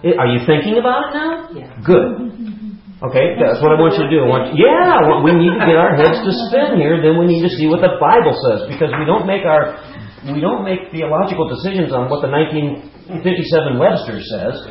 [0.03, 0.19] it?
[0.19, 1.31] Are you thinking about it now?
[1.55, 1.71] Yeah.
[1.79, 2.59] Good.
[2.99, 4.19] Okay, that's what I want you to do.
[4.19, 6.99] I want yeah, well, we need to get our heads to spin here.
[6.99, 9.79] Then we need to see what the Bible says because we don't make our
[10.27, 14.67] we don't make theological decisions on what the 1957 Webster says.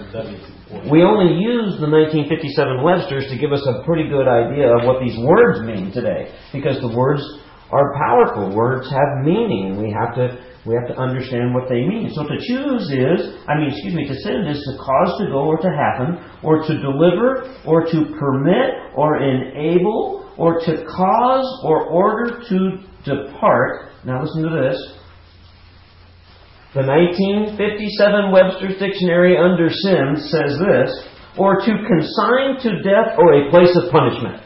[0.69, 5.01] We only use the 1957 Websters to give us a pretty good idea of what
[5.01, 7.25] these words mean today because the words
[7.73, 8.55] are powerful.
[8.55, 9.81] Words have meaning.
[9.81, 12.13] We have to we have to understand what they mean.
[12.13, 15.49] So to choose is, I mean, excuse me, to send is to cause to go
[15.49, 21.87] or to happen, or to deliver, or to permit, or enable, or to cause or
[21.87, 23.93] order to depart.
[24.05, 24.98] Now listen to this.
[26.77, 30.93] The 1957 Webster's Dictionary under sin says this,
[31.39, 34.43] or to consign to death or a place of punishment.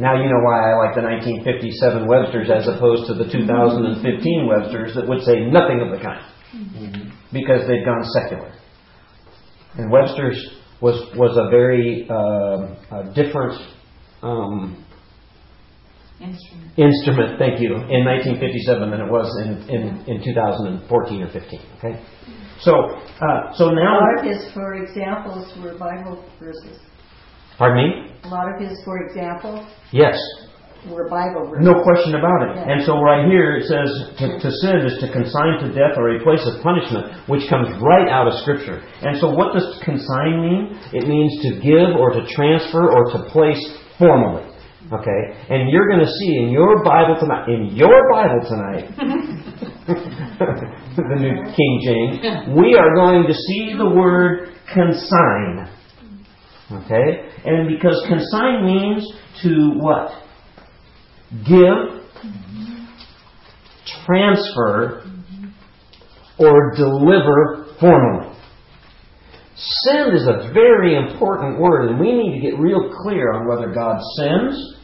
[0.00, 4.02] Now you know why I like the 1957 Webster's as opposed to the 2015
[4.48, 6.26] Webster's that would say nothing of the kind.
[7.32, 8.52] Because they've gone secular.
[9.76, 10.42] And Webster's
[10.80, 13.62] was, was a very uh, a different
[14.22, 14.81] um,
[16.22, 16.70] Instrument.
[16.78, 21.60] instrument, thank you, in 1957 than it was in, in, in 2014 or 15.
[21.78, 21.98] Okay?
[22.60, 22.72] So,
[23.18, 23.98] uh, so A now.
[23.98, 26.78] lot of his, for examples, were Bible verses.
[27.58, 28.14] Pardon me?
[28.24, 30.14] A lot of his, for example, Yes.
[30.88, 31.66] were Bible verses.
[31.66, 32.56] No question about it.
[32.56, 32.70] Yeah.
[32.70, 36.14] And so right here it says to, to sin is to consign to death or
[36.14, 38.78] a place of punishment, which comes right out of Scripture.
[39.02, 40.78] And so what does consign mean?
[40.94, 43.58] It means to give or to transfer or to place
[43.98, 44.46] formally.
[44.92, 45.32] Okay?
[45.48, 48.90] And you're going to see in your Bible tonight, in your Bible tonight,
[50.96, 52.20] the New King James,
[52.56, 55.68] we are going to see the word consign.
[56.84, 57.28] Okay?
[57.44, 59.04] And because consign means
[59.42, 60.22] to what?
[61.40, 62.02] give,
[64.04, 65.10] transfer,
[66.38, 68.36] or deliver formally.
[69.84, 73.72] Send is a very important word, and we need to get real clear on whether
[73.72, 74.76] God sends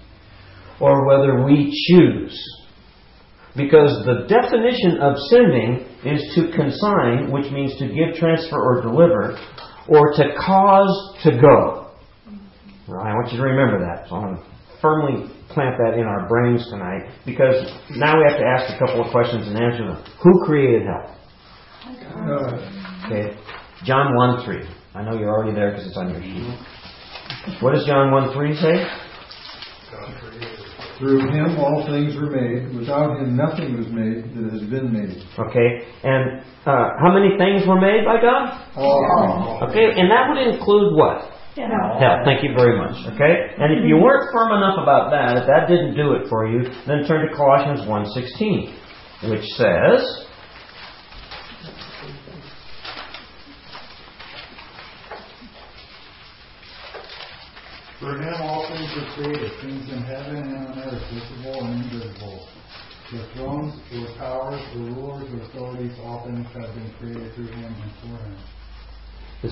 [0.81, 2.39] or whether we choose.
[3.57, 9.39] Because the definition of sending is to consign, which means to give, transfer, or deliver,
[9.89, 11.91] or to cause to go.
[12.87, 14.09] Well, I want you to remember that.
[14.09, 14.45] So I'm going to
[14.81, 17.57] firmly plant that in our brains tonight because
[17.97, 20.05] now we have to ask a couple of questions and answer them.
[20.23, 21.19] Who created hell?
[23.07, 23.37] Okay.
[23.85, 24.69] John 1 3.
[24.95, 27.63] I know you're already there because it's on your sheet.
[27.63, 28.87] What does John 1 3 say?
[29.91, 30.58] God created.
[30.99, 32.75] Through him all things were made.
[32.75, 35.23] Without him nothing was made that has been made.
[35.39, 35.87] Okay.
[36.03, 38.51] And uh, how many things were made by God?
[38.75, 39.95] All Okay.
[39.95, 41.31] And that would include what?
[41.99, 42.23] Hell.
[42.25, 42.95] Thank you very much.
[43.15, 43.35] Okay.
[43.59, 46.67] And if you weren't firm enough about that, if that didn't do it for you,
[46.87, 50.28] then turn to Colossians 1.16, which says,
[57.99, 62.47] For him all things were created, things in heaven and on earth, visible and invisible.
[63.11, 67.75] The thrones, the powers, the rulers, the authorities, all things have been created through him
[67.75, 68.39] and for him.
[69.43, 69.51] This,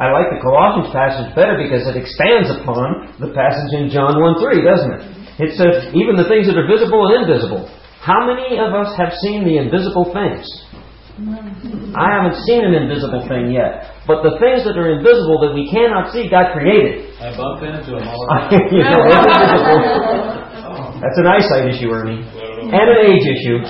[0.00, 4.40] I like the Colossians passage better because it expands upon the passage in John 1
[4.40, 5.04] 3, doesn't it?
[5.44, 7.68] It says, even the things that are visible and invisible.
[8.00, 10.48] How many of us have seen the invisible things?
[11.14, 14.02] I haven't seen an invisible thing yet.
[14.02, 17.14] But the things that are invisible that we cannot see, God created.
[17.22, 18.50] I bump into them all the time.
[18.74, 20.50] You know, they're.
[21.04, 22.22] That's an eyesight issue, Ernie.
[22.26, 23.58] And an age issue.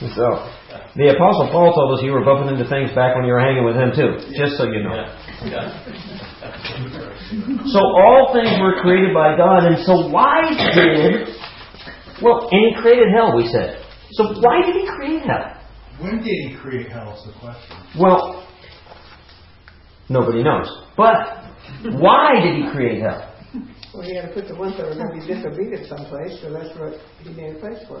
[0.00, 0.24] So,
[0.96, 3.68] the Apostle Paul told us you were bumping into things back when you were hanging
[3.68, 4.16] with him, too.
[4.32, 4.96] Just so you know.
[5.44, 5.68] Yeah.
[7.68, 10.40] So all things were created by God, and so why
[10.72, 11.36] did
[12.22, 13.79] well, and He created hell, we said.
[14.12, 15.56] So why did He create hell?
[16.00, 17.76] When did he create hell is the question.
[17.98, 18.46] Well,
[20.08, 20.66] nobody knows.
[20.96, 21.44] But
[22.00, 23.26] why did He create hell?
[23.92, 26.52] Well, he had to put the ones that were going to be disobedient someplace, so
[26.52, 26.94] that's what
[27.24, 28.00] he made a place for.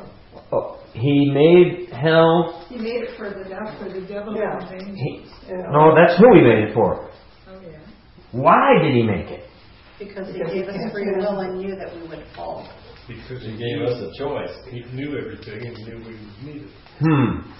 [0.52, 2.64] Oh, he made hell.
[2.68, 4.54] He made it for the devil, for the devil Yeah.
[4.54, 5.34] and his angels.
[5.42, 7.10] He, And no, that's who He made it for.
[7.48, 7.78] Oh, yeah.
[8.30, 9.50] Why did He make it?
[9.98, 12.70] Because he Because gave us free will and knew that we would fall.
[13.10, 14.54] Because He he gave knew, us a choice.
[14.70, 16.14] he knew everything and knew we
[16.46, 16.70] needed.
[17.02, 17.50] Hmm.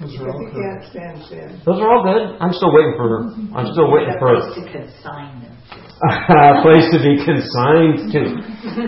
[0.00, 0.90] Those are all Because he can't correct.
[0.90, 1.62] stand sin.
[1.66, 2.38] Those are all good.
[2.42, 3.08] I'm still waiting for.
[3.58, 5.78] I'm still waiting A for place to consign them to.
[6.34, 8.22] a place to be consigned to.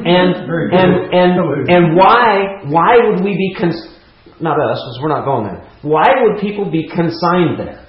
[0.06, 1.32] And Very and and
[1.70, 3.78] and why why would we be cons?
[4.40, 5.62] Not us, because we're not going there.
[5.82, 7.86] Why would people be consigned there?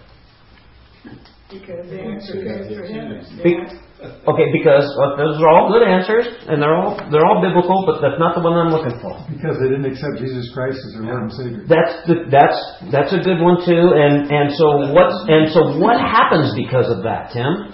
[1.52, 3.44] Because they answered prayers for him.
[3.44, 7.82] Be- okay, because uh, those are all good answers, and they're all they're all biblical,
[7.86, 9.18] but that's not the one I'm looking for.
[9.26, 11.62] Because they didn't accept Jesus Christ as their Lord and Savior.
[11.66, 12.60] That's the, that's
[12.94, 13.98] that's a good one too.
[13.98, 17.74] And and so what's and so what happens because of that, Tim?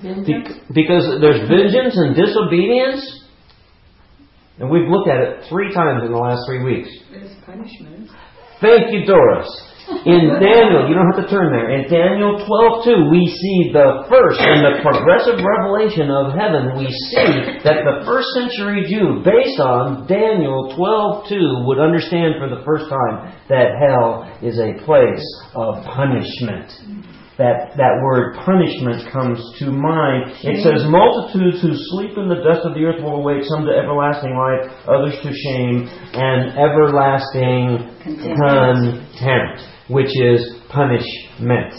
[0.00, 0.24] He was.
[0.24, 3.04] Be- because there's vengeance and disobedience,
[4.56, 6.88] and we've looked at it three times in the last three weeks.
[7.10, 8.08] There's punishment.
[8.62, 9.50] Thank you, Doris.
[10.04, 11.70] In Daniel, you don't have to turn there.
[11.70, 16.78] In Daniel 12:2, we see the first in the progressive revelation of heaven.
[16.78, 22.62] We see that the first century Jew, based on Daniel 12:2, would understand for the
[22.64, 26.70] first time that hell is a place of punishment.
[27.38, 30.32] That that word punishment comes to mind.
[30.44, 33.72] It says, "Multitudes who sleep in the dust of the earth will awake, some to
[33.72, 41.72] everlasting life, others to shame and everlasting contempt, which is punishment.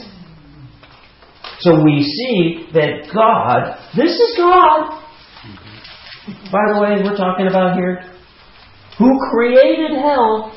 [1.60, 5.02] So we see that God, this is God,
[6.52, 8.04] by the way, we're talking about here,
[8.98, 10.52] who created hell,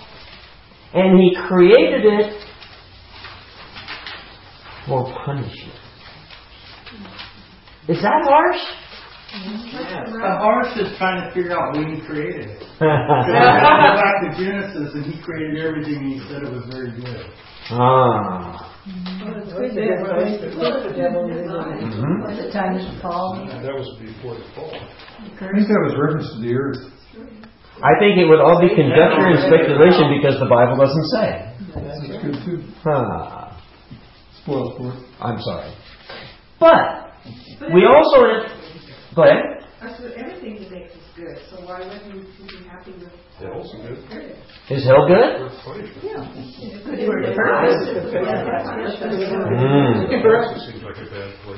[0.94, 2.45] and He created it
[4.90, 5.78] or punishment.
[7.88, 8.62] Is that harsh?
[9.36, 12.58] Yes, the harsh is trying to figure out when he created.
[12.58, 16.90] so go back to Genesis, and he created everything, and he said it was very
[16.94, 17.26] good.
[17.70, 18.72] Ah.
[18.86, 19.42] Mm-hmm.
[22.36, 23.34] The time of the fall.
[23.50, 24.70] That was before the fall.
[24.70, 26.78] I think that was reference to the earth.
[27.82, 31.50] I think it would all be conjecture and speculation because the Bible doesn't say.
[31.74, 32.62] That's good too.
[32.82, 33.45] Huh.
[34.46, 34.94] 404.
[35.20, 35.74] I'm sorry.
[36.58, 37.12] But,
[37.60, 38.46] but we also.
[39.14, 39.42] Go ahead.
[39.98, 43.12] So everything he makes is good, so why wouldn't you be happy with
[44.70, 45.50] Is hell good?
[46.02, 46.16] Yeah.
[49.46, 50.10] Mm.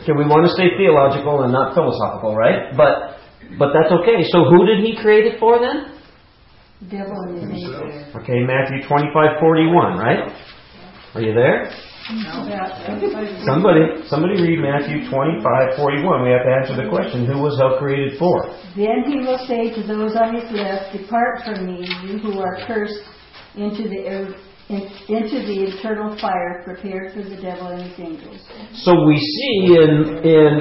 [0.03, 2.77] Okay, we want to stay theological and not philosophical, right?
[2.77, 3.19] But
[3.59, 4.23] but that's okay.
[4.31, 5.95] So who did he create it for then?
[6.91, 7.17] Devil
[8.23, 10.31] Okay, Matthew twenty five forty one, right?
[11.15, 11.71] Are you there?
[13.45, 16.25] Somebody, somebody read Matthew twenty-five forty-one.
[16.25, 18.49] We have to answer the question: Who was hell created for?
[18.77, 22.57] Then he will say to those on his left, Depart from me, you who are
[22.67, 23.05] cursed,
[23.57, 24.35] into the in-
[25.09, 28.41] into the eternal fire prepared for the devil and his angels.
[28.73, 30.53] So we see in in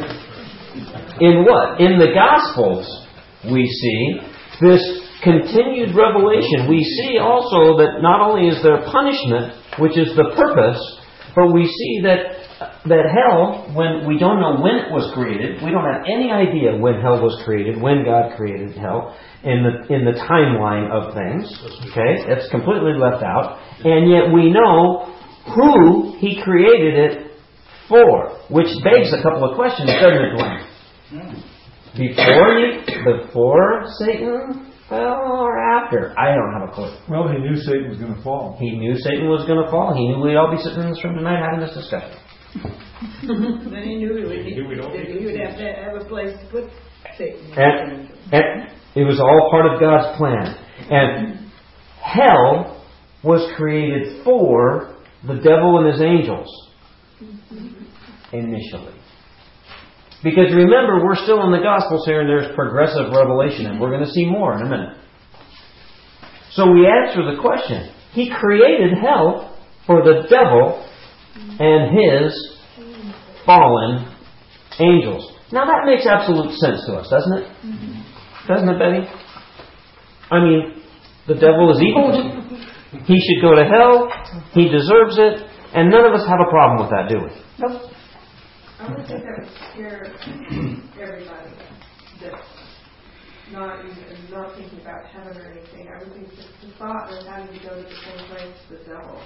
[1.21, 3.07] in what in the Gospels
[3.49, 4.19] we see
[4.59, 4.83] this
[5.23, 6.67] continued revelation.
[6.69, 10.96] We see also that not only is there punishment, which is the purpose,
[11.37, 12.33] but we see that
[12.89, 16.73] that hell, when we don't know when it was created, we don't have any idea
[16.73, 19.13] when hell was created, when God created hell,
[19.45, 21.45] in the in the timeline of things.
[21.93, 25.13] Okay, it's completely left out, and yet we know
[25.53, 27.31] who He created it
[27.87, 30.65] for, which begs a couple of questions, doesn't it, Dwayne?
[31.13, 31.37] Hmm.
[32.01, 36.17] Before he, before Satan or after?
[36.17, 36.95] I don't have a clue.
[37.09, 38.57] Well, he knew Satan was going to fall.
[38.59, 39.93] He knew Satan was going to fall.
[39.93, 42.17] He knew we'd all be sitting in this room tonight having this discussion.
[43.27, 46.01] Then he knew he would, He knew we'd all be- he would have to have
[46.01, 46.63] a place to put
[47.15, 47.39] Satan.
[47.55, 50.57] And, and it was all part of God's plan.
[50.89, 51.51] And
[52.01, 52.83] hell
[53.23, 54.95] was created for
[55.27, 56.47] the devil and his angels
[58.33, 58.96] initially.
[60.23, 64.05] Because remember, we're still in the Gospels here and there's progressive revelation, and we're going
[64.05, 64.97] to see more in a minute.
[66.51, 69.55] So we answer the question He created hell
[69.85, 70.83] for the devil
[71.59, 72.57] and his
[73.45, 74.11] fallen
[74.79, 75.31] angels.
[75.51, 77.45] Now that makes absolute sense to us, doesn't it?
[77.63, 78.47] Mm-hmm.
[78.47, 79.07] Doesn't it, Betty?
[80.31, 80.83] I mean,
[81.27, 82.11] the devil is evil.
[83.05, 84.09] He should go to hell.
[84.53, 85.45] He deserves it.
[85.73, 87.31] And none of us have a problem with that, do we?
[87.59, 87.91] Nope.
[88.79, 90.05] I would think that would scare
[91.01, 91.49] everybody
[92.21, 92.45] that's
[93.51, 95.87] not even, not thinking about heaven or anything.
[95.89, 98.77] I would think that the thought of having to go to the same place the
[98.85, 99.19] devil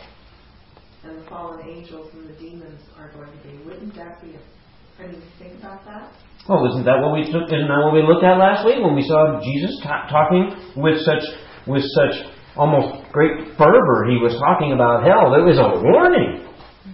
[1.03, 5.03] and the fallen angels and the demons are going to be, wouldn't that be, a,
[5.03, 6.15] I mean, think about that?
[6.47, 7.51] Well, isn't that what we took?
[7.51, 11.01] Isn't that what we looked at last week when we saw Jesus ta- talking with
[11.01, 11.23] such
[11.67, 12.23] with such
[12.55, 14.07] almost great fervor?
[14.07, 15.35] He was talking about hell.
[15.35, 16.47] It was a warning.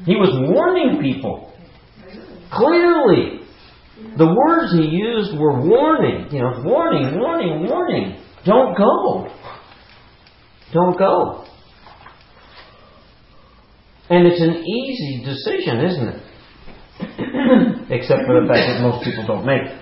[0.06, 1.54] He was warning people
[2.52, 3.42] clearly.
[4.18, 6.28] The words he used were warning.
[6.32, 8.22] You know, warning, warning, warning.
[8.46, 9.28] Don't go.
[10.72, 11.46] Don't go.
[14.10, 16.24] And it's an easy decision, isn't it?
[17.92, 19.78] Except for the fact that most people don't make it.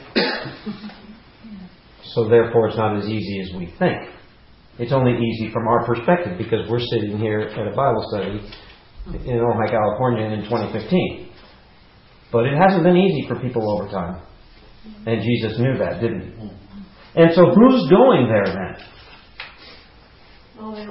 [2.13, 4.09] So therefore, it's not as easy as we think.
[4.79, 8.41] It's only easy from our perspective because we're sitting here at a Bible study
[9.29, 11.24] in Ojai, California in 2015.
[12.35, 14.19] But it hasn't been easy for people over time.
[15.07, 16.51] And Jesus knew that, didn't he?
[17.15, 18.75] And so who's going there then?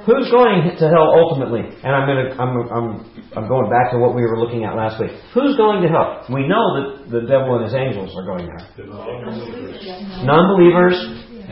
[0.09, 1.61] Who's going to hell ultimately?
[1.61, 2.89] And I'm going to, I'm, I'm,
[3.37, 5.13] I'm going back to what we were looking at last week.
[5.37, 6.25] Who's going to hell?
[6.33, 8.65] We know that the devil and his angels are going there.
[10.25, 10.97] Non-believers.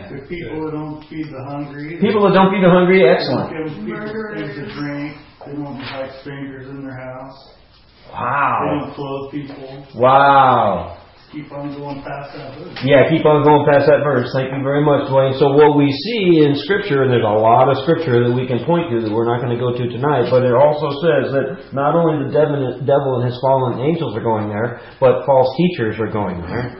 [0.08, 2.00] The people who don't feed the hungry.
[2.00, 3.52] people that don't feed the hungry, excellent.
[3.52, 4.08] Give people
[4.40, 5.20] things to drink.
[5.44, 7.60] They don't invite strangers in their house.
[8.06, 8.80] They Wow.
[8.80, 9.86] don't clothe people.
[9.94, 10.98] Wow.
[11.32, 12.76] Keep on going past that verse.
[12.84, 14.28] Yeah, keep on going past that verse.
[14.36, 15.32] Thank you very much, Dwayne.
[15.40, 18.60] So what we see in Scripture, and there's a lot of Scripture that we can
[18.68, 21.72] point to that we're not going to go to tonight, but it also says that
[21.72, 25.96] not only the devil devil and his fallen angels are going there, but false teachers
[25.96, 26.76] are going there.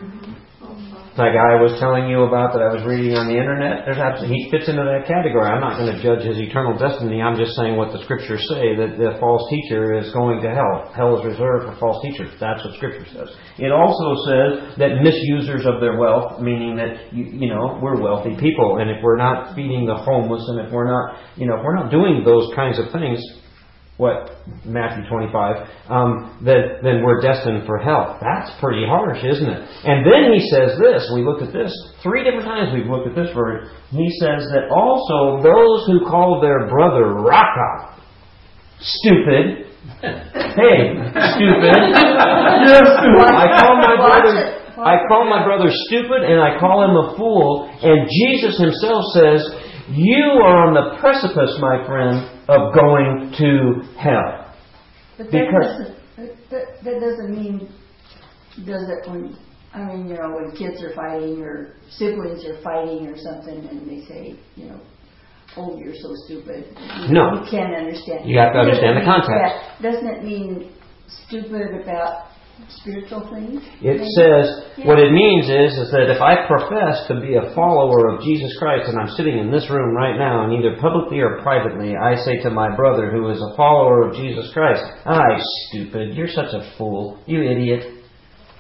[1.13, 4.01] That guy I was telling you about that I was reading on the internet, there's
[4.01, 5.45] absolutely, he fits into that category.
[5.45, 7.21] I'm not going to judge his eternal destiny.
[7.21, 10.89] I'm just saying what the scriptures say that the false teacher is going to hell.
[10.97, 12.33] Hell is reserved for false teachers.
[12.41, 13.29] That's what scripture says.
[13.61, 18.33] It also says that misusers of their wealth, meaning that you, you know we're wealthy
[18.41, 21.63] people, and if we're not feeding the homeless, and if we're not you know if
[21.63, 23.21] we're not doing those kinds of things,
[23.97, 28.19] what Matthew 25, um, that then we're destined for hell.
[28.21, 29.63] That's pretty harsh, isn't it?
[29.85, 31.11] And then he says this.
[31.15, 31.71] We looked at this
[32.03, 32.73] three different times.
[32.73, 33.69] We've looked at this verse.
[33.91, 38.01] He says that also those who call their brother Raca,
[38.81, 39.69] stupid.
[40.53, 40.93] Hey,
[41.33, 41.81] stupid.
[42.61, 43.29] You're stupid.
[43.33, 44.63] I call my brother.
[44.77, 47.71] I call my brother stupid, and I call him a fool.
[47.81, 49.41] And Jesus Himself says,
[49.91, 54.47] "You are on the precipice, my friend, of going to hell."
[55.19, 55.79] But that Because-
[56.17, 57.69] doesn't, that, that- doesn't mean,
[58.65, 59.37] does it when
[59.75, 63.89] I mean, you know, when kids are fighting or siblings are fighting or something and
[63.89, 64.79] they say, you know,
[65.57, 66.67] oh, you're so stupid.
[67.07, 67.41] You- No.
[67.41, 68.29] You can't understand.
[68.29, 69.31] You have to understand the context.
[69.41, 70.73] that- Doesn't it mean
[71.09, 72.25] stupid about
[72.69, 73.63] spiritual things?
[73.83, 74.07] It Maybe?
[74.17, 74.87] says, Yeah.
[74.87, 78.57] what it means is, is that if I profess to be a follower of Jesus
[78.59, 82.15] Christ and I'm sitting in this room right now and either publicly or privately, I
[82.17, 85.23] say to my brother who is a follower of Jesus Christ, ah,
[85.69, 87.99] stupid, you're such a fool, you idiot.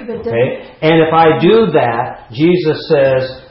[0.01, 0.77] Okay?
[0.83, 3.43] And if I do that, Jesus says,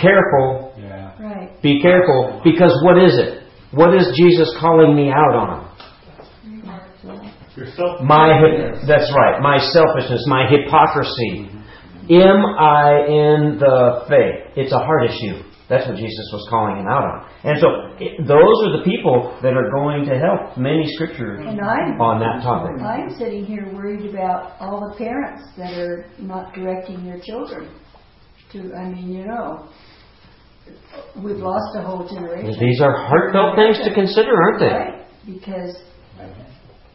[0.00, 1.10] careful, Yeah.
[1.20, 1.62] Right.
[1.62, 3.42] be careful, because what is it?
[3.72, 5.67] What is Jesus calling me out on?
[7.58, 8.00] Yourself.
[8.02, 8.38] My
[8.86, 9.42] that's right.
[9.42, 11.50] My selfishness, my hypocrisy.
[12.10, 14.56] Am I in the faith?
[14.56, 15.42] It's a heart issue.
[15.68, 17.28] That's what Jesus was calling him out on.
[17.44, 17.68] And so
[18.00, 22.20] it, those are the people that are going to help many scriptures And I'm, on
[22.24, 22.80] that topic.
[22.80, 27.68] I'm sitting here worried about all the parents that are not directing their children
[28.52, 29.68] to, I mean, you know,
[31.22, 32.56] we've lost a whole generation.
[32.58, 34.72] These are heartfelt things to consider, aren't they?
[34.72, 35.76] Right, because,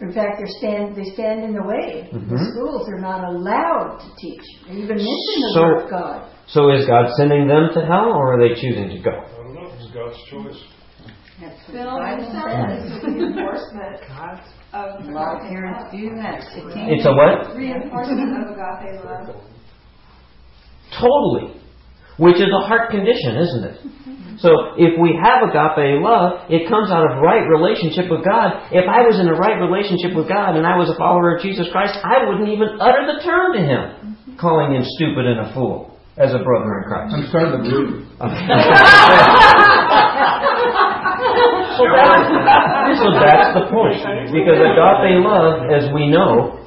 [0.01, 2.09] in fact, they stand, they stand in the way.
[2.11, 2.51] The Mhm.
[2.51, 6.23] schools are not allowed to teach, or even mention the So- word of God.
[6.47, 9.11] So is God sending them to hell, or are they choosing to go?
[9.11, 10.63] I don't know, it's God's choice.
[11.41, 12.91] That's Bill, the you Bible said says.
[12.95, 14.01] it's a reinforcement
[14.73, 16.43] of A lot of parents do that.
[16.89, 17.55] It's a what?
[17.55, 19.35] Reinforcement of agape love.
[20.91, 21.59] Totally.
[22.17, 23.77] Which is a heart condition, isn't it?
[23.81, 24.37] Mm-hmm.
[24.37, 28.69] So if we have agape love, it comes out of right relationship with God.
[28.69, 31.41] If I was in a right relationship with God and I was a follower of
[31.41, 34.37] Jesus Christ, I wouldn't even utter the term to him, mm-hmm.
[34.37, 37.15] calling him stupid and a fool as a brother in Christ.
[37.17, 38.05] I'm starting to believe.
[41.73, 42.29] So that's,
[43.01, 43.97] so that's the point.
[44.29, 46.61] Because agape love, as we know,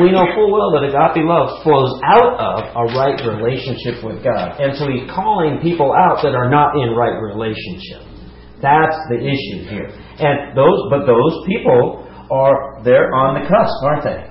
[0.00, 4.60] we know full well that agape love flows out of a right relationship with God.
[4.60, 8.06] And so he's calling people out that are not in right relationship.
[8.62, 9.88] That's the issue here.
[10.20, 14.29] And those, but those people are, they're on the cusp, aren't they?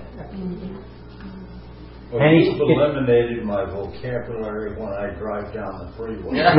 [2.12, 6.42] Well, And he's- you've eliminated my vocabulary when I drive down the freeway.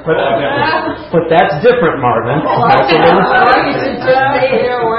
[0.00, 0.16] But,
[1.12, 2.40] but that's different, Marvin.
[2.40, 3.24] Oh, that's, a little-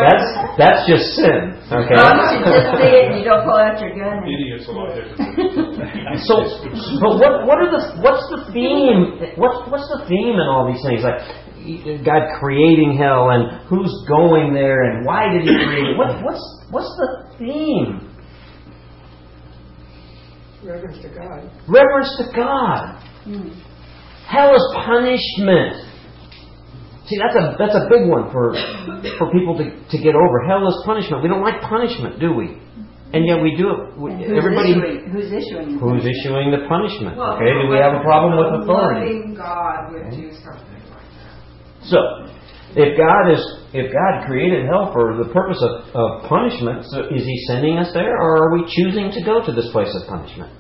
[0.06, 0.28] that's,
[0.58, 1.96] that's just sin, okay?
[1.96, 4.24] As long as you just say it and you don't pull out your gun.
[4.28, 5.20] Idiot's a lot different.
[6.28, 6.44] So,
[7.00, 9.16] but what what are the what's the theme?
[9.40, 11.02] What's what's the theme in all these things?
[11.08, 11.24] Like
[12.04, 15.98] God creating hell and who's going there and why did He create it?
[15.98, 18.08] What what's what's the theme?
[20.64, 21.50] Reverence to God.
[21.68, 23.02] Reverence to God.
[23.24, 23.50] Hmm.
[24.28, 25.88] Hell is punishment.
[27.08, 28.54] See, that's a that's a big one for
[29.18, 30.46] for people to, to get over.
[30.48, 31.24] Hell is punishment.
[31.24, 32.62] We don't like punishment, do we?
[33.14, 34.00] And yet we do it.
[34.00, 35.76] We, who's everybody issuing, who's issuing?
[35.76, 36.16] the who's punishment?
[36.16, 37.18] issuing the punishment.
[37.18, 39.36] Well, Okay, do we have a problem with authority?
[39.36, 40.81] God would do something like that.
[41.86, 41.98] So,
[42.76, 43.42] if God is
[43.74, 47.92] if God created hell for the purpose of, of punishment, so is He sending us
[47.94, 50.52] there, or are we choosing to go to this place of punishment?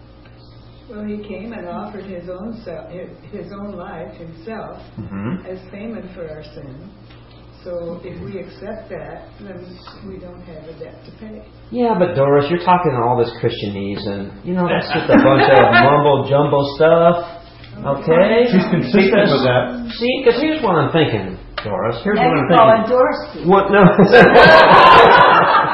[0.89, 2.91] Well, he came and offered his own self,
[3.31, 5.45] his own life himself Mm-hmm.
[5.47, 6.91] as payment for our sin.
[7.63, 9.61] So if we accept that, then
[10.09, 11.45] we don't have a debt to pay.
[11.69, 15.47] Yeah, but Doris, you're talking all this Christianese, and you know that's just a bunch
[15.47, 17.40] of mumbo jumbo stuff.
[17.71, 19.63] Okay, She's consistent Because- with that.
[19.97, 21.97] See, because here's what I'm thinking, Doris.
[22.03, 22.67] Here's Now what I'm you're thinking.
[22.67, 23.17] calling Doris.
[23.47, 23.71] What?
[23.71, 23.81] No.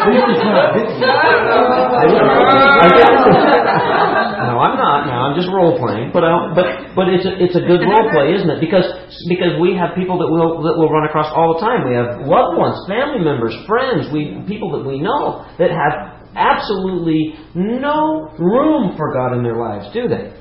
[3.27, 5.07] no, I'm not.
[5.07, 8.07] Now I'm just role playing, but I, but but it's a, it's a good role
[8.13, 8.59] play, isn't it?
[8.61, 8.85] Because
[9.27, 11.89] because we have people that will that will run across all the time.
[11.89, 17.33] We have loved ones, family members, friends, we people that we know that have absolutely
[17.55, 20.31] no room for God in their lives, do they?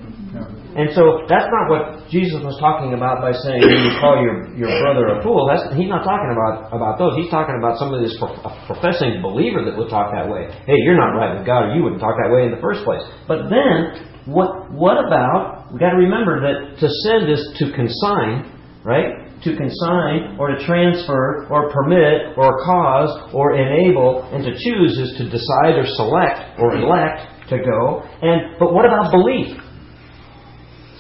[0.77, 4.45] And so that's not what Jesus was talking about by saying when you call your,
[4.61, 5.49] your brother a fool.
[5.49, 7.17] That's, he's not talking about, about those.
[7.17, 10.53] He's talking about somebody that's pro- a professing believer that would talk that way.
[10.69, 12.85] Hey, you're not right with God, or you wouldn't talk that way in the first
[12.85, 13.01] place.
[13.25, 15.73] But then, what what about?
[15.73, 18.45] We got to remember that to send is to consign,
[18.85, 19.33] right?
[19.49, 25.17] To consign, or to transfer, or permit, or cause, or enable, and to choose is
[25.17, 28.05] to decide or select or elect to go.
[28.21, 29.57] And but what about belief?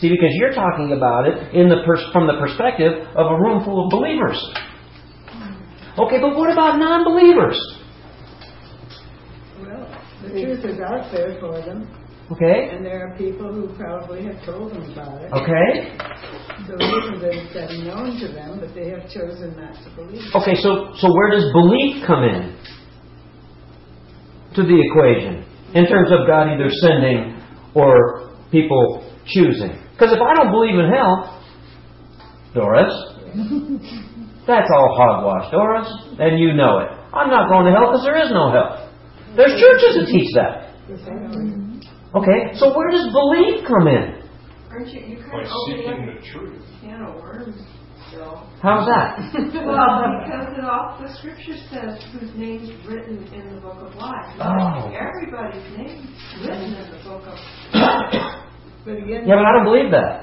[0.00, 3.64] See, because you're talking about it in the pers- from the perspective of a room
[3.64, 4.36] full of believers.
[5.98, 7.56] Okay, but what about non-believers?
[9.60, 9.88] Well,
[10.22, 11.88] the truth is out there for them,
[12.30, 15.32] Okay, and there are people who probably have told them about it.
[15.32, 15.96] okay,
[16.66, 20.20] So even that it's known to them, but they have chosen not to believe.
[20.34, 20.56] okay.
[20.56, 22.58] So, so where does belief come in
[24.56, 25.44] to the equation
[25.74, 27.40] in terms of God either sending
[27.74, 29.78] or people choosing.
[29.92, 31.42] Because if I don't believe in hell,
[32.54, 32.92] Doris,
[34.46, 36.88] that's all hogwash, Doris, and you know it.
[37.12, 38.92] I'm not going to hell because there is no hell.
[39.36, 40.66] There's churches that teach that.
[42.14, 44.22] Okay, so where does belief come in?
[44.70, 46.62] Aren't you, you By of opening seeking up the truth.
[46.80, 47.56] can of worms,
[48.12, 48.48] Bill?
[48.62, 49.18] How's that?
[49.66, 54.32] Well, because it all, the scripture says whose name's written in the book of life.
[54.40, 54.92] Oh.
[54.94, 56.08] Everybody's name's
[56.40, 57.36] written in the book of
[57.72, 58.55] But again,
[58.86, 60.22] Yeah, but I don't believe that.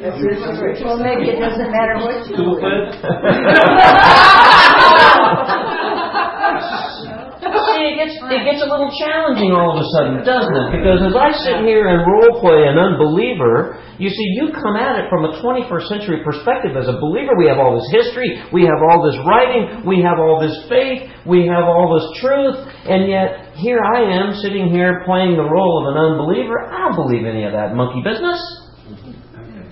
[0.00, 2.62] Well, maybe it doesn't matter what you believe.
[7.52, 10.68] See, it gets, it gets a little challenging all of a sudden, doesn't it?
[10.74, 14.98] Because as I sit here and role play an unbeliever, you see, you come at
[14.98, 16.74] it from a 21st century perspective.
[16.74, 20.18] As a believer, we have all this history, we have all this writing, we have
[20.18, 22.58] all this faith, we have all this truth,
[22.90, 26.66] and yet here I am sitting here playing the role of an unbeliever.
[26.66, 28.40] I don't believe any of that monkey business.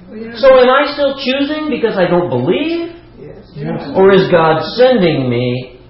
[0.08, 2.94] well, you know, So am I still choosing because I don't believe?
[3.18, 3.50] yes.
[3.96, 5.80] Or is God sending me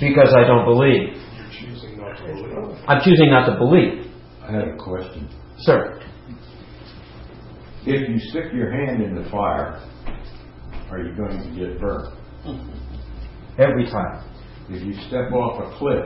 [0.00, 1.12] because I don't believe?
[1.12, 2.79] You're choosing not to believe.
[2.90, 4.10] I'm choosing not to believe.
[4.42, 5.28] I had a question.
[5.58, 6.02] Sir.
[7.86, 9.80] If you stick your hand in the fire,
[10.90, 12.12] are you going to get burnt?
[13.58, 14.24] Every time.
[14.68, 16.04] If you step off a cliff,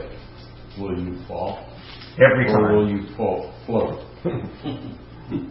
[0.79, 1.67] will you fall?
[2.15, 2.77] Every Or time.
[2.77, 4.05] will you fall, float?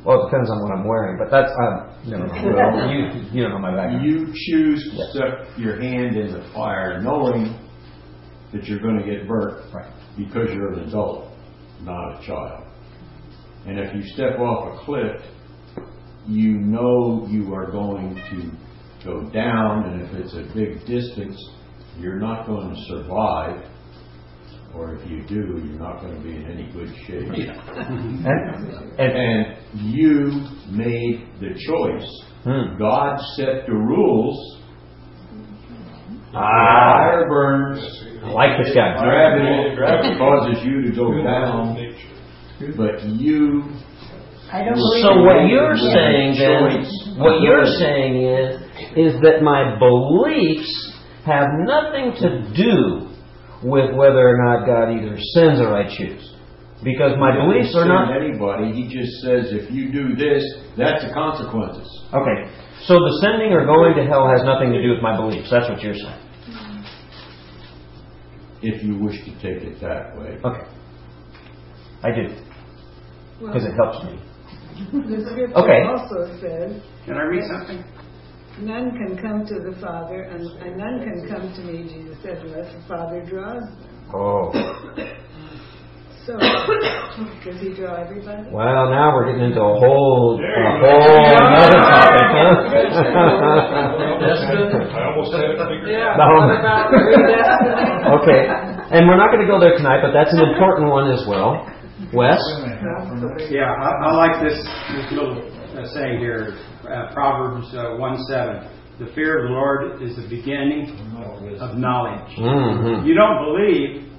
[0.05, 2.45] Well, it depends on what I'm wearing, but that's, um, never mind.
[2.45, 4.05] Well, you, you don't know my background.
[4.05, 5.09] You choose to Yes.
[5.13, 7.57] step your hand in the fire knowing
[8.53, 9.91] that you're going to get burnt Right.
[10.17, 11.31] Because you're an adult,
[11.81, 12.65] not a child.
[13.65, 15.21] And if you step off a cliff,
[16.27, 18.51] you know you are going to
[19.05, 21.37] go down, and if it's a big distance,
[21.97, 23.69] you're not going to survive.
[24.73, 27.29] Or if you do, you're not going to be in any good shape.
[27.29, 28.25] And,
[28.99, 29.57] and, And
[29.93, 32.23] you made the choice.
[32.43, 32.77] hmm.
[32.79, 34.61] God set the rules.
[36.33, 38.03] Ah, Fire burns.
[38.23, 38.95] I like this guy.
[39.75, 41.75] Gravity causes you to go down,
[42.77, 43.75] but you
[44.53, 45.01] I don't believe.
[45.01, 48.61] So what you're saying then, what you're saying is,
[48.95, 50.69] is that my beliefs
[51.25, 53.09] have nothing to do
[53.63, 56.35] with whether or not God either sends or I choose.
[56.83, 58.75] Because my beliefs are doesn't anybody.
[58.75, 60.43] He just says if you do this,
[60.77, 61.87] that's the consequences.
[62.13, 62.51] Okay.
[62.83, 65.49] So the sending or going to hell has nothing to do with my beliefs.
[65.49, 66.23] That's what you're saying.
[68.63, 70.39] If you wish to take it that way.
[70.43, 70.65] Okay.
[72.03, 72.27] I do.
[73.41, 74.19] Well, Because it helps me.
[74.91, 75.81] The scripture Okay.
[75.85, 77.83] also says, Can I read something?
[78.61, 82.37] none can come to the Father, and, and none can come to me, Jesus said,
[82.37, 84.13] unless the Father draws them.
[84.13, 84.51] Oh.
[86.25, 86.37] So,
[87.43, 88.47] does he draw everybody?
[88.49, 91.35] Well, now we're getting into a whole, a whole go.
[91.35, 93.83] another topic, huh?
[94.23, 95.52] I almost had
[95.87, 95.95] it
[96.91, 98.21] figured out.
[98.21, 98.41] Okay.
[98.93, 101.65] And we're not going to go there tonight, but that's an important one as well.
[102.13, 102.39] Wes?
[103.49, 104.57] Yeah, I, I like this,
[104.95, 108.69] this little uh, saying here, uh, Proverbs uh, 1 7.
[108.99, 110.91] The fear of the Lord is the beginning
[111.59, 112.29] of knowledge.
[112.37, 113.07] Mm-hmm.
[113.07, 114.11] You don't believe,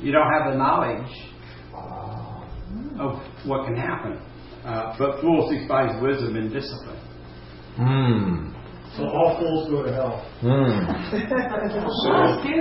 [0.00, 1.10] you don't have the knowledge
[2.98, 4.20] of what can happen.
[4.64, 7.00] Uh, but fools despise wisdom and discipline.
[7.76, 8.51] Hmm.
[8.96, 10.20] So all fools go to hell.
[10.44, 10.84] Hmm.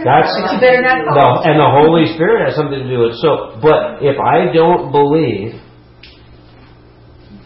[0.07, 0.31] That's
[0.63, 3.19] They're not the, and the Holy Spirit has something to do with it.
[3.19, 5.59] So, but if I don't believe,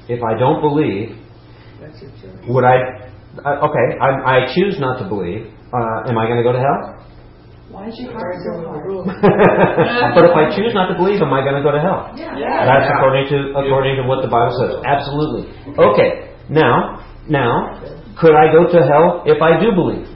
[0.06, 1.18] if I don't believe,
[1.82, 2.46] That's your choice.
[2.46, 3.10] would I?
[3.42, 5.50] Uh, okay, I, I choose not to believe.
[5.74, 7.02] Uh, am I going to go to hell?
[7.74, 8.86] Why is your heart so hard?
[10.14, 12.14] but if I choose not to believe, am I going to go to hell?
[12.14, 12.38] Yeah.
[12.38, 14.78] That's according to according to what the Bible says.
[14.86, 15.50] Absolutely.
[15.74, 16.38] Okay.
[16.54, 17.82] Now, now,
[18.18, 20.08] could I go to hell if I do believe?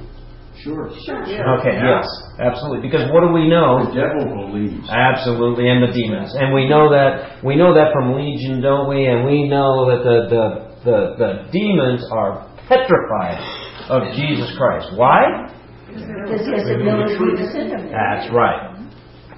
[0.64, 0.92] Sure.
[1.06, 1.24] Sure.
[1.60, 1.80] Okay.
[1.80, 2.04] Yes.
[2.40, 2.84] Absolutely.
[2.90, 3.88] Because what do we know?
[3.88, 4.90] The devil believes.
[4.92, 9.08] Absolutely, and the demons, and we know that we know that from Legion, don't we?
[9.08, 10.44] And we know that the the
[10.84, 13.40] the, the demons are petrified
[13.88, 14.92] of Jesus Christ.
[14.96, 15.48] Why?
[15.88, 17.92] Because he has the ability to send them.
[17.92, 18.76] That's right.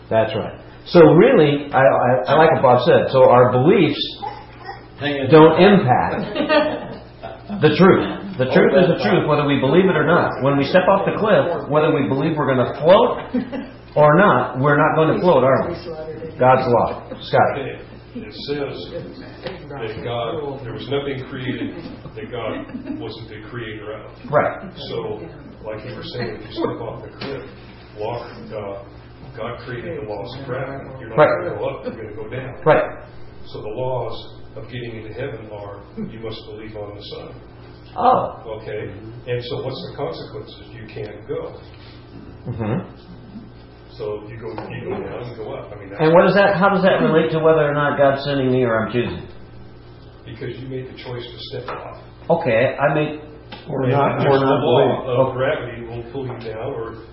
[0.09, 0.59] That's right.
[0.87, 3.11] So really, I, I, I like what Bob said.
[3.13, 4.01] So our beliefs
[5.29, 6.33] don't impact
[7.61, 8.20] the truth.
[8.41, 10.41] The truth is the truth, whether we believe it or not.
[10.41, 13.29] When we step off the cliff, whether we believe we're going to float
[13.93, 15.77] or not, we're not going to float, are we?
[16.41, 17.05] God's law.
[17.21, 17.53] Scott.
[18.17, 18.73] It says
[19.69, 21.85] that God, there was nothing created
[22.17, 22.65] that God
[22.97, 24.09] wasn't the creator of.
[24.33, 24.73] Right.
[24.89, 25.21] So,
[25.61, 27.45] like you were saying, if you step off the cliff,
[28.01, 28.25] water,
[28.57, 28.83] uh,
[29.37, 30.89] God created the laws of gravity.
[30.99, 31.29] You're not Right.
[31.45, 32.57] going to go up, you're going to go down.
[32.65, 33.05] Right.
[33.53, 34.17] So the laws
[34.57, 37.50] of getting into heaven are you must believe on the Son.
[37.97, 38.59] Oh.
[38.61, 38.93] Okay?
[39.27, 40.63] And so what's the consequences?
[40.71, 41.59] You can't go.
[42.45, 42.79] hmm
[43.97, 45.71] So you go you go down and go up.
[45.71, 46.55] I mean, And what does that?
[46.55, 49.27] How does that relate to whether or not God's sending me or I'm choosing?
[50.25, 51.97] because you made the choice to step off.
[52.29, 53.21] Okay, I make.
[53.67, 55.27] Or And not, just or the not law believe.
[55.27, 57.03] of gravity will pull you down, or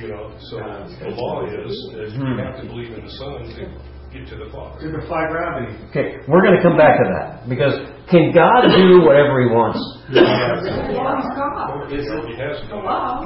[0.00, 0.32] you know.
[0.48, 2.38] So the law is that you Hmm.
[2.38, 4.80] have to believe in the Son to get to the Father.
[4.80, 5.72] To defy gravity.
[5.90, 7.74] Okay, we're going to come back to that because
[8.10, 9.80] can God do whatever He wants?
[10.12, 10.20] Well,
[11.88, 12.28] he's God.
[12.28, 12.60] He has.
[12.68, 13.24] Hello.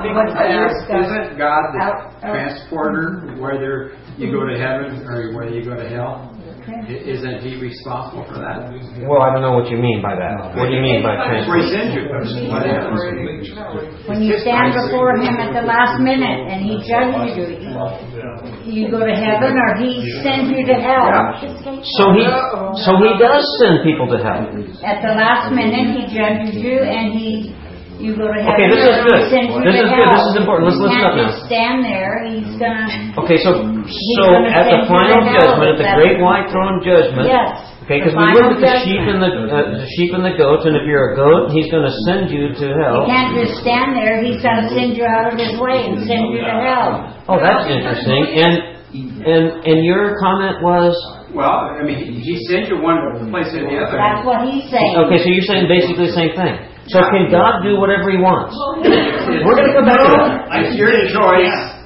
[0.00, 2.32] Isn't God the Out- out.
[2.32, 6.36] transporter, whether you go to heaven or whether you go to hell?
[6.68, 8.68] I- Isn't He responsible for that?
[9.08, 10.52] Well, I don't know what you mean by that.
[10.56, 11.64] What do you mean by Where He transport?
[11.72, 12.04] sends you,
[12.52, 12.92] whatever.
[14.06, 17.70] When you stand before him at the last minute and he judges you,
[18.66, 21.32] you go to heaven or he sends you to hell.
[21.96, 22.24] So he,
[22.84, 24.44] so he does send people to hell.
[24.84, 27.54] At the last minute, he judges you and he,
[28.00, 29.20] you go to heaven Okay, this is good.
[29.20, 30.08] he sends you This is good.
[30.10, 30.62] This is important.
[30.72, 31.28] Let's listen up now.
[31.30, 36.16] just stand there, he's gonna, Okay, so so at the final judgment, at the great
[36.24, 37.28] white throne judgment.
[37.28, 37.48] yes.
[37.84, 40.34] Okay, because we final look at the sheep and the, uh, the sheep and the
[40.38, 43.02] goats, and if you're a goat, he's going to send you to hell.
[43.02, 46.30] You can't just stand there, he's gotta send you out of his way and send
[46.30, 47.10] you to hell.
[47.26, 48.22] Oh, that's interesting.
[48.38, 48.54] And
[48.94, 50.94] and and your comment was
[51.34, 52.98] Well, I mean, He He sends you one
[53.30, 53.98] place or the other.
[53.98, 54.94] That's what he's saying.
[55.06, 55.18] okay.
[55.22, 56.54] So you're saying basically the same thing.
[56.90, 58.54] So can God do whatever He wants?
[59.46, 60.50] We're going to come back to that.
[60.66, 61.80] It's your choice.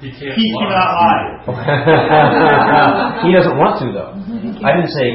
[0.00, 1.44] He can't He cannot lie.
[3.26, 4.16] he doesn't want to though.
[4.64, 5.06] I didn't say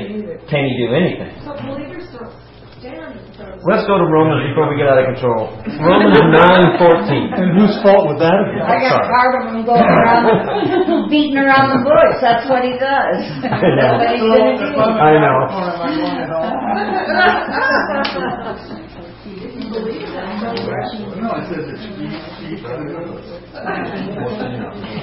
[0.46, 1.34] can he do anything.
[1.42, 2.30] So believers don't
[2.78, 5.50] stand in front of Let's go to Romans before we get out of control.
[5.90, 7.34] Romans nine fourteen.
[7.34, 8.62] And whose fault would that have been?
[8.62, 9.10] I got Sorry.
[9.10, 12.22] tired of him going around, beating around the bush.
[12.22, 13.18] That's what he does.
[13.42, 13.58] That's
[13.98, 14.70] what he's gonna do.
[15.02, 15.50] I know.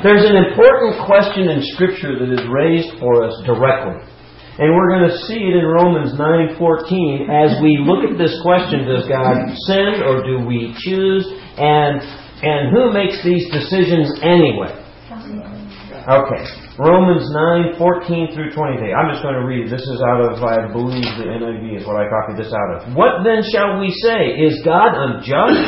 [0.02, 4.00] There's an important question in Scripture that is raised for us directly.
[4.58, 8.84] And we're going to see it in Romans 9:14 as we look at this question,
[8.84, 11.26] does God send or do we choose?
[11.56, 12.00] And
[12.42, 14.81] and who makes these decisions anyway?
[16.02, 16.42] Okay.
[16.82, 17.22] Romans
[17.78, 18.90] 9:14 through 23.
[18.90, 19.70] I'm just going to read.
[19.70, 22.96] This is out of I believe the NIV is what I copied this out of.
[22.98, 24.34] What then shall we say?
[24.34, 25.62] Is God unjust?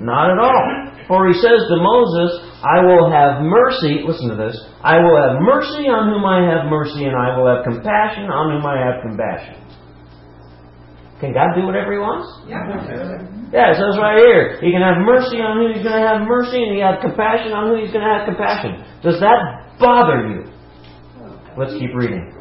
[0.04, 0.88] Not at all.
[1.08, 5.40] For he says to Moses, I will have mercy, listen to this, I will have
[5.40, 9.00] mercy on whom I have mercy, and I will have compassion on whom I have
[9.00, 9.56] compassion.
[11.16, 12.28] Can God do whatever he wants?
[12.44, 12.60] Yeah.
[13.48, 14.60] Yeah, it says right here.
[14.60, 17.56] He can have mercy on who he's going to have mercy, and he have compassion
[17.56, 18.84] on who he's going to have compassion.
[19.00, 20.44] Does that bother you?
[21.56, 22.34] Let's keep reading.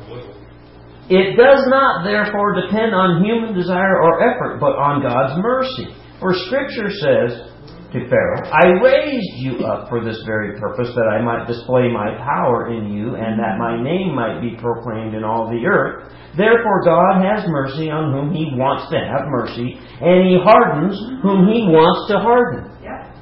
[1.10, 5.88] It does not, therefore, depend on human desire or effort, but on God's mercy.
[6.20, 7.48] For Scripture says
[7.96, 12.12] to Pharaoh, I raised you up for this very purpose, that I might display my
[12.20, 16.12] power in you, and that my name might be proclaimed in all the earth.
[16.36, 21.48] Therefore, God has mercy on whom He wants to have mercy, and He hardens whom
[21.48, 22.68] He wants to harden.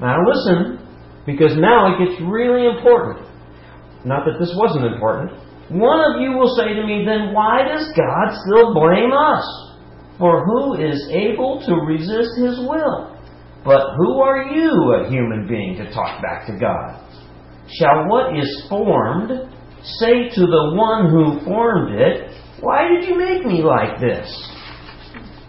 [0.02, 0.82] Now listen,
[1.30, 3.22] because now it gets really important.
[4.06, 5.34] Not that this wasn't important.
[5.70, 9.46] One of you will say to me, then why does God still blame us?
[10.20, 13.18] For who is able to resist His will?
[13.66, 17.02] But who are you, a human being, to talk back to God?
[17.80, 19.32] Shall what is formed
[20.00, 22.30] say to the one who formed it,
[22.60, 24.30] Why did you make me like this?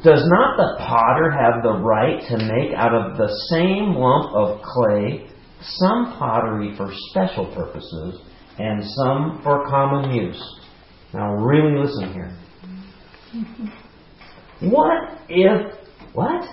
[0.02, 4.62] Does not the potter have the right to make out of the same lump of
[4.62, 5.28] clay
[5.60, 8.20] some pottery for special purposes
[8.58, 10.60] and some for common use?
[11.12, 12.36] Now, really listen here.
[14.60, 15.74] What if.
[16.12, 16.44] What?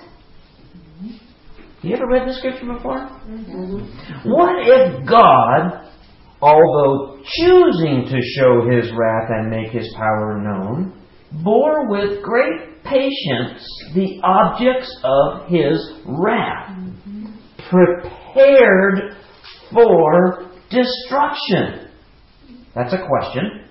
[1.82, 2.98] You ever read this scripture before?
[2.98, 4.30] Mm-hmm.
[4.30, 5.90] What if God,
[6.42, 11.02] although choosing to show his wrath and make his power known,
[11.44, 17.26] bore with great patience the objects of his wrath, mm-hmm.
[17.70, 19.18] prepared
[19.74, 21.90] for destruction?
[22.76, 23.66] That's a question.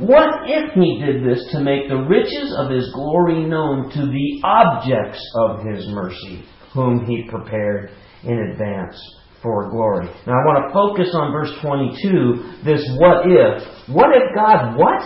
[0.00, 4.40] What if he did this to make the riches of his glory known to the
[4.44, 6.44] objects of his mercy,
[6.74, 7.90] whom he prepared
[8.24, 8.96] in advance
[9.42, 10.06] for glory?
[10.26, 13.62] Now I want to focus on verse 22, this what if.
[13.88, 15.02] What if God what?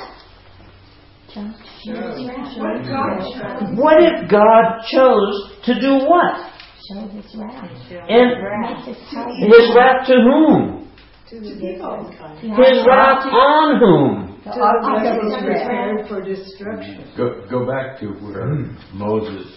[1.35, 3.79] What God chose.
[3.79, 6.53] What if God chose to do what?
[6.89, 7.71] Show his wrath.
[8.09, 8.29] And
[8.61, 9.33] Make his power.
[9.33, 10.92] his wrath to whom?
[11.33, 12.13] To the people.
[12.43, 14.37] His wrath on whom?
[14.45, 15.65] The object of his wrath.
[15.65, 17.11] Prepared for destruction.
[17.17, 18.77] Go, go back to where hmm.
[18.93, 19.49] Moses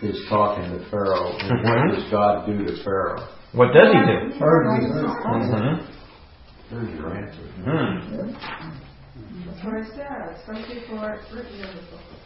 [0.00, 1.36] is talking to Pharaoh.
[1.36, 2.00] And what mm-hmm.
[2.00, 3.28] does God do to Pharaoh?
[3.52, 4.38] What does he do?
[4.38, 4.88] Pardon me.
[5.28, 5.84] Mm-hmm.
[6.72, 7.44] There's your answer.
[7.60, 8.32] Hmm.
[9.50, 10.40] That's what I said.
[10.46, 12.20] Some people aren't written in the book of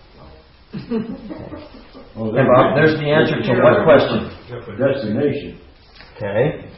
[2.14, 4.30] Oh, there's the answer to what question?
[4.78, 5.60] Destination.
[6.16, 6.70] Okay.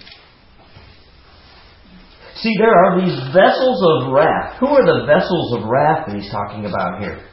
[2.36, 4.58] See, there are these vessels of wrath.
[4.60, 7.26] Who are the vessels of wrath that he's talking about here?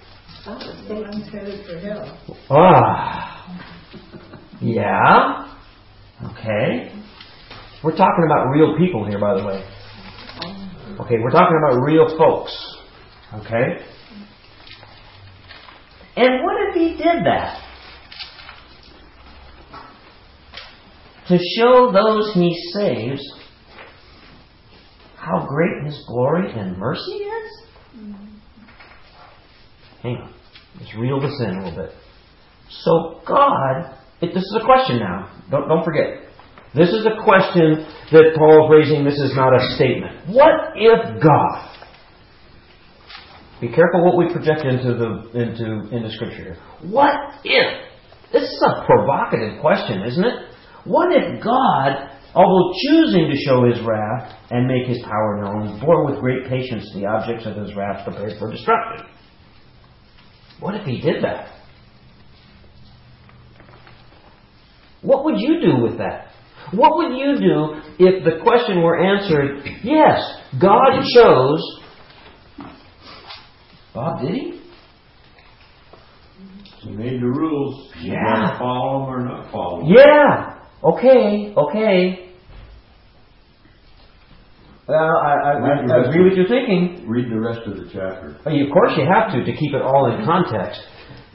[0.45, 1.65] Headed
[2.25, 2.37] for.
[2.49, 3.59] Ah.
[4.61, 5.55] Yeah.
[6.31, 6.93] Okay.
[7.83, 9.63] We're talking about real people here, by the way.
[11.01, 12.55] Okay, we're talking about real folks.
[13.33, 13.83] Okay?
[16.15, 17.59] And what if he did that?
[21.27, 23.21] To show those he saves
[25.23, 27.61] how great his glory and mercy is?
[27.95, 28.25] Mm-hmm.
[30.01, 30.33] Hang on.
[30.79, 31.95] Let's reel this in a little bit.
[32.69, 35.31] So God, it, this is a question now.
[35.49, 36.23] Don't, don't forget.
[36.75, 39.05] This is a question that Paul's raising.
[39.05, 40.27] This is not a statement.
[40.27, 41.69] What if God?
[43.61, 46.35] Be careful what we project into the into into Scripture.
[46.35, 46.57] here.
[46.81, 47.13] What
[47.45, 47.85] if?
[48.33, 50.49] This is a provocative question, isn't it?
[50.85, 56.05] What if God, although choosing to show His wrath and make His power known, bore
[56.05, 59.07] with great patience the objects of His wrath prepared for destruction?
[60.59, 61.49] What if He did that?
[65.01, 66.29] What would you do with that?
[66.71, 70.21] What would you do if the question were answered, yes,
[70.59, 71.79] God chose.
[73.93, 74.59] Bob, did he?
[76.81, 77.93] He made the rules.
[77.99, 78.57] You Yeah.
[78.57, 79.93] follow them or not follow them.
[79.95, 80.52] Yeah.
[80.83, 81.53] Okay.
[81.55, 82.33] Okay.
[84.85, 85.51] Well, I, I,
[85.87, 87.07] I, agree with your thinking.
[87.07, 88.35] Read the rest of the chapter.
[88.45, 90.81] I mean, Of course, you have to to keep it all in context.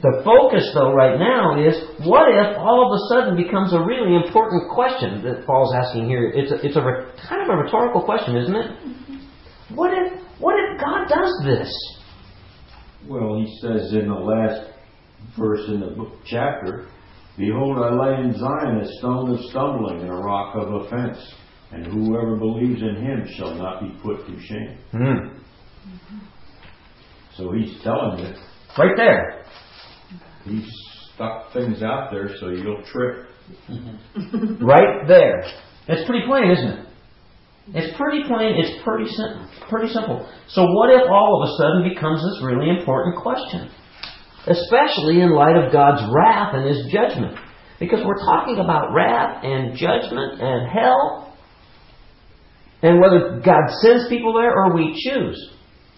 [0.01, 1.75] The focus, though, right now is
[2.05, 6.31] what if all of a sudden becomes a really important question that Paul's asking here.
[6.33, 8.71] It's a, it's a re- kind of a rhetorical question, isn't it?
[9.73, 11.73] What if what if God does this?
[13.07, 14.71] Well, he says in the last
[15.37, 16.87] verse in the book chapter,
[17.39, 21.17] Behold, I lay in Zion a stone of stumbling and a rock of offense,
[21.71, 24.77] and whoever believes in him shall not be put to shame.
[24.91, 25.37] Hmm.
[27.37, 28.33] So he's telling you,
[28.77, 29.45] Right there.
[30.43, 30.69] he's
[31.15, 33.27] stuck things out there so you'll trip.
[34.61, 35.41] Right there.
[35.87, 36.85] It's pretty plain, isn't it?
[37.73, 38.55] It's pretty plain.
[38.57, 39.47] It's pretty simple.
[39.69, 40.27] Pretty simple.
[40.49, 43.69] So what if all of a sudden becomes this really important question?
[44.47, 47.37] Especially in light of God's wrath and His judgment.
[47.79, 51.35] Because we're talking about wrath and judgment and hell.
[52.81, 55.53] And whether God sends people there or we choose.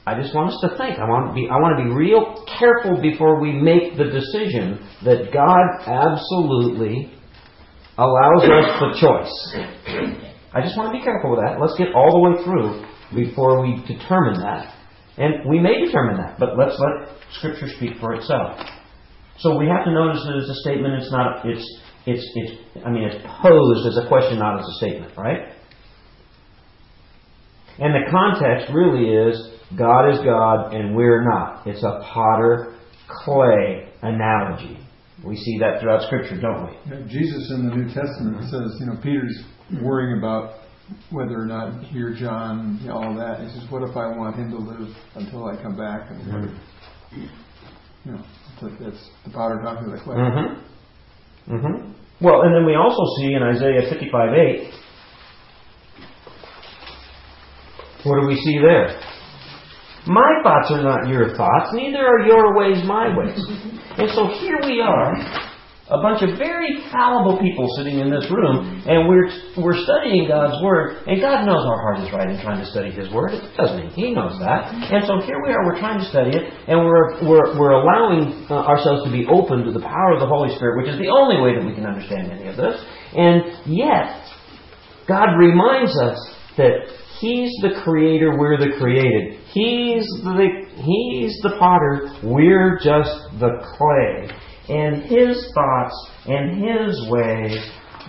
[0.05, 0.97] I just want us to think.
[0.97, 4.81] I want to be I want to be real careful before we make the decision
[5.05, 7.13] that God absolutely
[7.97, 9.35] allows us the choice.
[10.53, 11.61] I just want to be careful with that.
[11.61, 12.81] Let's get all the way through
[13.13, 14.73] before we determine that.
[15.17, 17.09] And we may determine that, but let's let
[17.39, 18.59] Scripture speak for itself.
[19.39, 21.01] So we have to notice that it's a statement.
[21.01, 21.45] It's not.
[21.45, 22.85] It's it's it's.
[22.85, 25.53] I mean, it's posed as a question, not as a statement, right?
[27.79, 31.65] And the context really is God is God and we're not.
[31.65, 32.75] It's a potter
[33.23, 34.77] clay analogy.
[35.25, 36.91] We see that throughout Scripture, don't we?
[36.91, 39.43] Know, Jesus in the New Testament says, you know, Peter's
[39.81, 40.55] worrying about
[41.11, 43.41] whether or not he or John, you know, all that.
[43.41, 46.09] He says, what if I want him to live until I come back?
[46.09, 46.51] And if,
[48.05, 48.23] you know,
[48.61, 50.15] that's the potter talking to the clay.
[50.15, 51.53] Mm-hmm.
[51.53, 51.91] Mm-hmm.
[52.23, 54.73] Well, and then we also see in Isaiah 55 8,
[58.03, 58.99] what do we see there?
[60.07, 63.39] My thoughts are not your thoughts, neither are your ways my ways.
[63.97, 65.13] And so here we are,
[65.91, 69.27] a bunch of very fallible people sitting in this room, and we're
[69.59, 72.91] we're studying God's Word, and God knows our heart is right in trying to study
[72.91, 74.07] His Word, It doesn't He?
[74.07, 74.71] He knows that.
[74.71, 78.47] And so here we are, we're trying to study it, and we're we're we're allowing
[78.47, 81.11] uh, ourselves to be open to the power of the Holy Spirit, which is the
[81.11, 82.79] only way that we can understand any of this.
[83.11, 84.23] And yet,
[85.07, 86.17] God reminds us
[86.55, 86.87] that
[87.19, 89.43] He's the creator, we're the created.
[89.51, 93.11] He's the He's the potter, we're just
[93.43, 94.31] the clay.
[94.69, 97.57] And His thoughts and His ways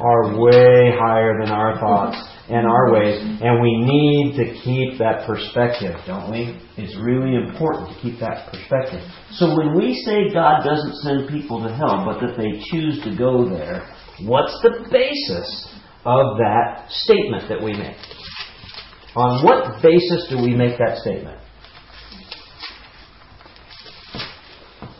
[0.01, 2.17] are way higher than our thoughts
[2.49, 3.21] and our ways.
[3.21, 6.59] And we need to keep that perspective, don't we?
[6.77, 9.01] It's really important to keep that perspective.
[9.33, 13.17] So when we say God doesn't send people to hell, but that they choose to
[13.17, 13.87] go there,
[14.21, 15.69] What's the basis
[16.05, 17.97] of that statement that we make?
[19.17, 21.39] On what basis do we make that statement?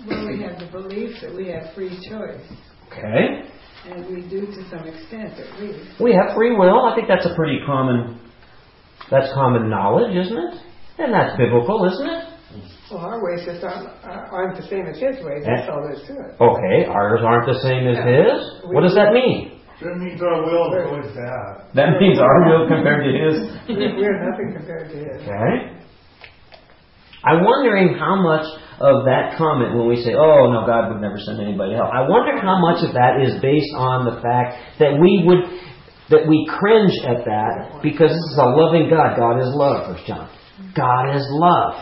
[0.09, 2.43] Well, we have the belief that we have free choice,
[2.91, 3.49] Okay.
[3.91, 6.01] and we do to some extent at least.
[6.01, 6.85] We have free will.
[6.87, 8.19] I think that's a pretty common
[9.11, 10.55] that's common knowledge, isn't it?
[10.99, 12.25] And that's biblical, isn't it?
[12.91, 15.93] Well, our ways just aren't, uh, aren't the same as his ways, that's all there
[15.97, 16.37] is to it.
[16.41, 18.71] Okay, ours aren't the same as his.
[18.73, 19.61] What does that mean?
[19.81, 21.75] That means our will is always bad.
[21.75, 23.35] That means our will compared to his.
[23.99, 25.23] We're nothing compared to his.
[25.27, 25.83] Okay.
[27.25, 28.45] I'm wondering how much
[28.83, 31.91] of that comment when we say, oh, no, God would never send anybody to hell.
[31.95, 35.47] I wonder how much of that is based on the fact that we would,
[36.11, 39.15] that we cringe at that because this is a loving God.
[39.15, 40.27] God is love, First John.
[40.75, 41.79] God is love.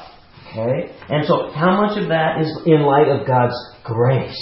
[0.53, 0.93] Okay?
[1.09, 4.39] And so how much of that is in light of God's grace?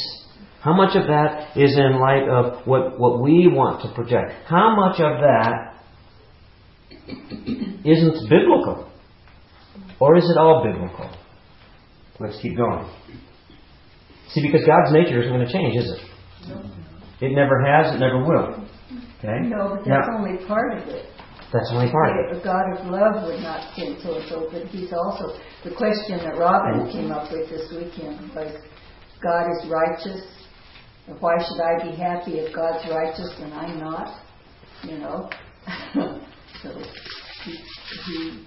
[0.61, 4.35] How much of that is in light of what, what we want to project?
[4.47, 5.79] How much of that
[7.85, 8.91] isn't biblical?
[10.01, 11.11] Or is it all biblical?
[12.21, 12.89] Let's keep going.
[14.31, 16.01] See, because God's nature isn't going to change, is it?
[16.49, 16.63] No.
[17.21, 18.69] It never has, it never will.
[19.19, 19.49] Okay?
[19.49, 21.07] No, but Now, that's only part of it.
[21.53, 22.41] that's only part of it.
[22.41, 26.37] A God of love would not sin so so, but he's also, the question that
[26.39, 26.93] Robin mm-hmm.
[26.93, 28.55] came up with this weekend was,
[29.23, 30.23] God is righteous,
[31.21, 34.21] why should I be happy if God's righteous and I'm not?
[34.85, 35.31] You know?
[36.61, 36.71] So,
[37.45, 37.57] he,
[38.05, 38.45] he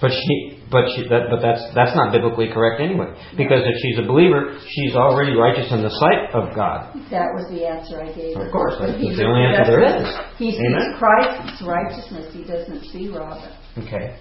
[0.00, 3.10] But she, but she, that, but that's that's not biblically correct anyway.
[3.34, 6.94] Because if she's a believer, she's already righteous in the sight of God.
[7.10, 8.38] That was the answer I gave.
[8.38, 10.06] Of course, But that's the only answer there is.
[10.38, 10.94] He sees Amen.
[11.02, 12.30] Christ's righteousness.
[12.30, 13.50] He doesn't see Robin.
[13.82, 14.14] Okay.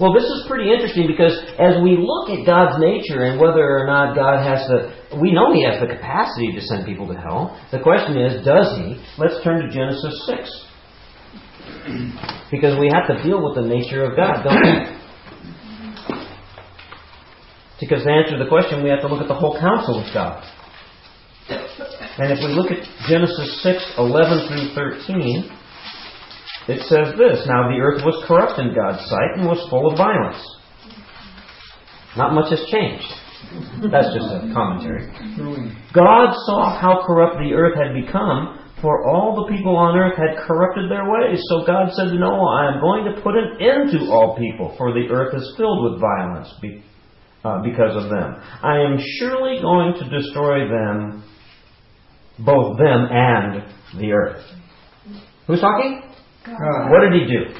[0.00, 3.86] Well, this is pretty interesting because as we look at God's nature and whether or
[3.86, 4.90] not God has the,
[5.20, 7.54] we know He has the capacity to send people to hell.
[7.70, 8.98] The question is, does He?
[9.18, 10.48] Let's turn to Genesis 6.
[12.50, 14.94] Because we have to deal with the nature of God, don't we?
[17.80, 20.44] Because to answer the question, we have to look at the whole counsel of God.
[21.48, 25.50] And if we look at Genesis 6, 11 through 13,
[26.68, 29.98] it says this Now the earth was corrupt in God's sight and was full of
[29.98, 30.40] violence.
[32.16, 33.10] Not much has changed.
[33.90, 35.10] That's just a commentary.
[35.92, 40.36] God saw how corrupt the earth had become, for all the people on earth had
[40.44, 41.40] corrupted their ways.
[41.48, 44.74] So God said to Noah, I am going to put an end to all people,
[44.76, 46.84] for the earth is filled with violence be,
[47.48, 48.36] uh, because of them.
[48.62, 51.24] I am surely going to destroy them,
[52.44, 53.64] both them and
[53.96, 54.44] the earth.
[55.46, 56.02] Who's talking?
[56.44, 56.90] God.
[56.92, 57.56] What did he do?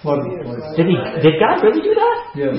[0.00, 0.72] Flood the place.
[0.72, 0.96] Did he?
[1.20, 2.32] Did God really do that?
[2.32, 2.56] Yes.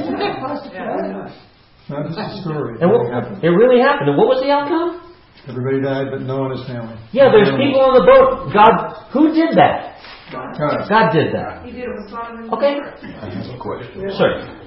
[1.90, 2.78] Not just a story.
[2.80, 3.10] And what,
[3.44, 4.10] it really happened.
[4.10, 5.07] And what was the outcome?
[5.48, 6.98] Everybody died but Noah and his family.
[7.12, 8.52] Yeah, there's people on the boat.
[8.54, 9.96] God, who did that?
[10.32, 10.90] God.
[10.90, 11.64] God did that.
[11.66, 12.80] He did it with Sodom and Okay.
[13.22, 14.12] I have a question.
[14.12, 14.62] Sir.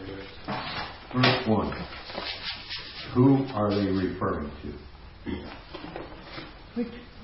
[1.14, 1.86] Verse 1.
[3.14, 4.72] Who are they referring to?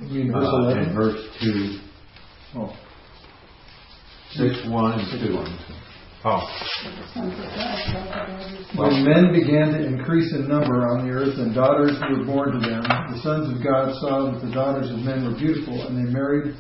[0.03, 0.79] You verse Uh, 11?
[0.83, 1.79] and verse 2,
[2.57, 2.77] Oh.
[4.33, 5.39] 6, 1, and 2.
[6.29, 6.43] Oh.
[8.75, 12.59] When men began to increase in number on the earth and daughters were born to
[12.59, 16.11] them, the sons of God saw that the daughters of men were beautiful, and they
[16.11, 16.57] married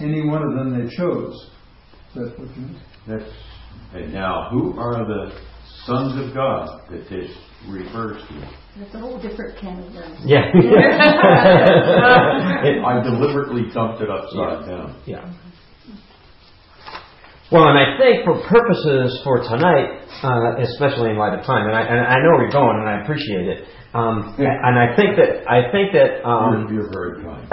[0.00, 1.32] any one of them they chose.
[2.08, 2.80] Is that what you mean?
[3.06, 3.30] That's,
[3.94, 5.30] and now, who are the
[5.84, 7.30] sons of God that this
[7.68, 8.50] refers to?
[8.80, 10.20] That's a whole different can of worms.
[10.24, 10.50] Yeah.
[12.84, 15.00] I deliberately dumped it upside down.
[15.06, 15.32] yeah.
[17.52, 21.76] Well, and I think for purposes for tonight, uh, especially in light of time, and
[21.76, 23.68] I, and I know where you're going, and I appreciate it.
[23.94, 27.46] Um, and I think that I think that um, You're, you're very kind.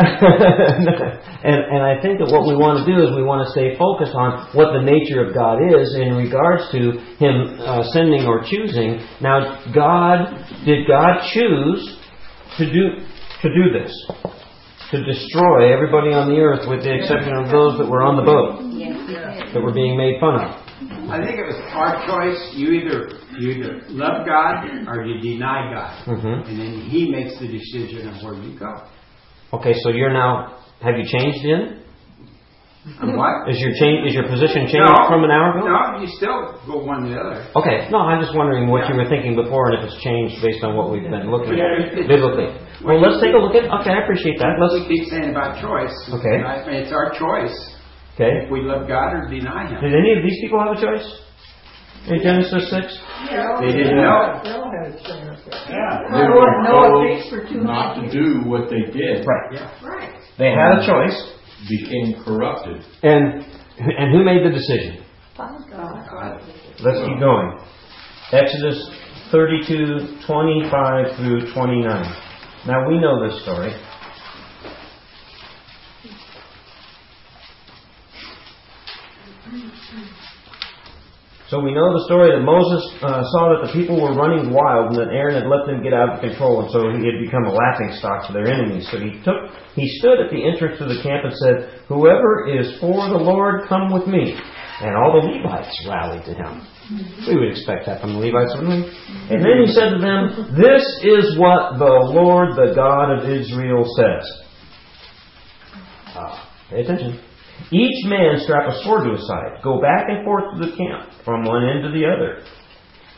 [1.46, 3.78] and, and I think that what we want to do is we want to stay
[3.78, 8.42] focused on what the nature of God is in regards to Him uh, sending or
[8.42, 9.06] choosing.
[9.22, 10.34] Now, God
[10.66, 12.00] did God choose
[12.58, 13.06] to do
[13.46, 13.94] to do this,
[14.92, 18.24] to destroy everybody on the earth, with the exception of those that were on the
[18.28, 19.56] boat Yes, he did.
[19.56, 20.52] that were being made fun of.
[21.10, 22.40] I think it was our choice.
[22.56, 27.40] You either you either love God or you deny God, hmm and then He makes
[27.40, 28.84] the decision of where you go.
[29.54, 31.80] Okay, so you're now have you changed in?
[33.00, 33.46] And what?
[33.48, 35.06] Is your change is your position changed No.
[35.08, 35.70] from an hour ago?
[35.70, 37.46] No, you still go one to the other.
[37.56, 40.64] Okay, no, I'm just wondering what you were thinking before and if it's changed based
[40.66, 42.50] on what we've been looking Yeah, at biblically.
[42.84, 43.66] Well, let's take a look at.
[43.82, 44.58] Okay, I appreciate that.
[44.60, 44.88] Let's.
[44.88, 45.94] keep saying about choice.
[46.10, 46.42] Okay.
[46.44, 47.54] I mean, it's our choice
[48.16, 48.46] Okay.
[48.46, 49.82] if we love God or deny Him.
[49.82, 51.06] Did any of these people have a choice
[52.08, 52.98] in Genesis six?
[53.30, 53.60] Yeah.
[53.62, 54.42] They didn't know.
[54.44, 55.40] They all had a chance.
[55.70, 56.10] Yeah.
[56.12, 59.26] Noah- Noah preached for two Not to do what they did.
[59.26, 59.54] Right.
[59.54, 59.72] Yeah.
[59.86, 60.14] Right.
[60.38, 61.16] They had a choice,
[61.70, 62.84] became corrupted.
[63.04, 63.46] and
[63.78, 65.04] and who made the decision?
[65.38, 66.42] God.
[66.82, 67.58] Let's keep going.
[68.32, 68.90] Exodus
[69.32, 72.16] 32, 25 through 29.
[72.66, 73.74] Now we know this story.
[81.50, 84.96] So we know the story that Moses uh, saw that the people were running wild
[84.96, 87.44] and that Aaron had let them get out of control, and so he had become
[87.44, 88.88] a laughing stock to their enemies.
[88.88, 92.80] So he took, he stood at the entrance to the camp and said, "Whoever is
[92.80, 94.40] for the Lord, come with me."
[94.80, 96.64] And all the Levites rallied to him.
[97.28, 98.92] We would expect that from the Levites, wouldn't we?
[99.34, 103.86] And then he said to them, "This is what the Lord, the God of Israel,
[103.96, 104.44] says."
[106.16, 107.20] Ah, pay attention.
[107.72, 109.62] Each man strap a sword to his side.
[109.64, 112.40] Go back and forth to the camp, from one end to the other.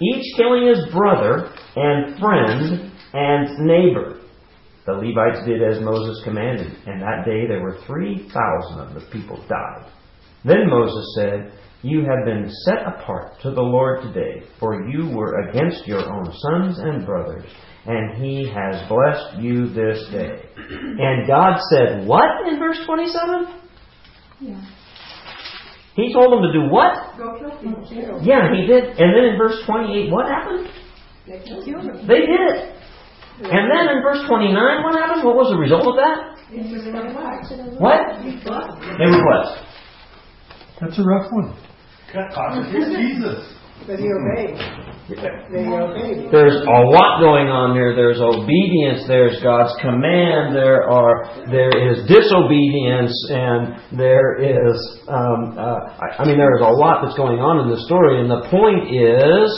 [0.01, 4.17] Each killing his brother and friend and neighbor.
[4.85, 9.37] The Levites did as Moses commanded, and that day there were 3,000 of the people
[9.47, 9.85] died.
[10.43, 11.53] Then Moses said,
[11.83, 16.25] You have been set apart to the Lord today, for you were against your own
[16.31, 17.43] sons and brothers,
[17.85, 20.47] and he has blessed you this day.
[20.55, 23.59] And God said, What in verse 27?
[24.39, 24.65] Yeah.
[25.97, 27.17] He told them to do what?
[27.17, 28.21] Go kill people.
[28.23, 28.85] Yeah, he did.
[28.97, 30.69] And then in verse 28, what happened?
[31.27, 32.07] They killed them.
[32.07, 32.79] They did it.
[33.43, 35.27] And then in verse 29, what happened?
[35.27, 36.47] What was the result of that?
[37.77, 38.23] What?
[38.23, 39.59] They were blessed.
[40.79, 41.72] That's a rough one.
[42.13, 43.41] Contradicts Jesus.
[43.89, 44.55] But he obeyed.
[45.09, 46.31] They obeyed.
[46.31, 47.91] There's a lot going on here.
[47.97, 49.03] There's obedience.
[49.09, 50.55] There's God's command.
[50.55, 54.77] There are there is disobedience, and there is
[55.09, 58.21] um, uh, I, I mean there is a lot that's going on in the story.
[58.23, 59.49] And the point is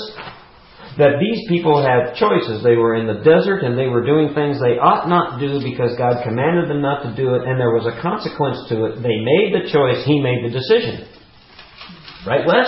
[0.97, 2.63] that these people had choices.
[2.63, 5.93] They were in the desert and they were doing things they ought not do because
[5.99, 9.03] God commanded them not to do it, and there was a consequence to it.
[9.03, 10.01] They made the choice.
[10.07, 11.14] He made the decision.
[12.25, 12.67] Right, Wes?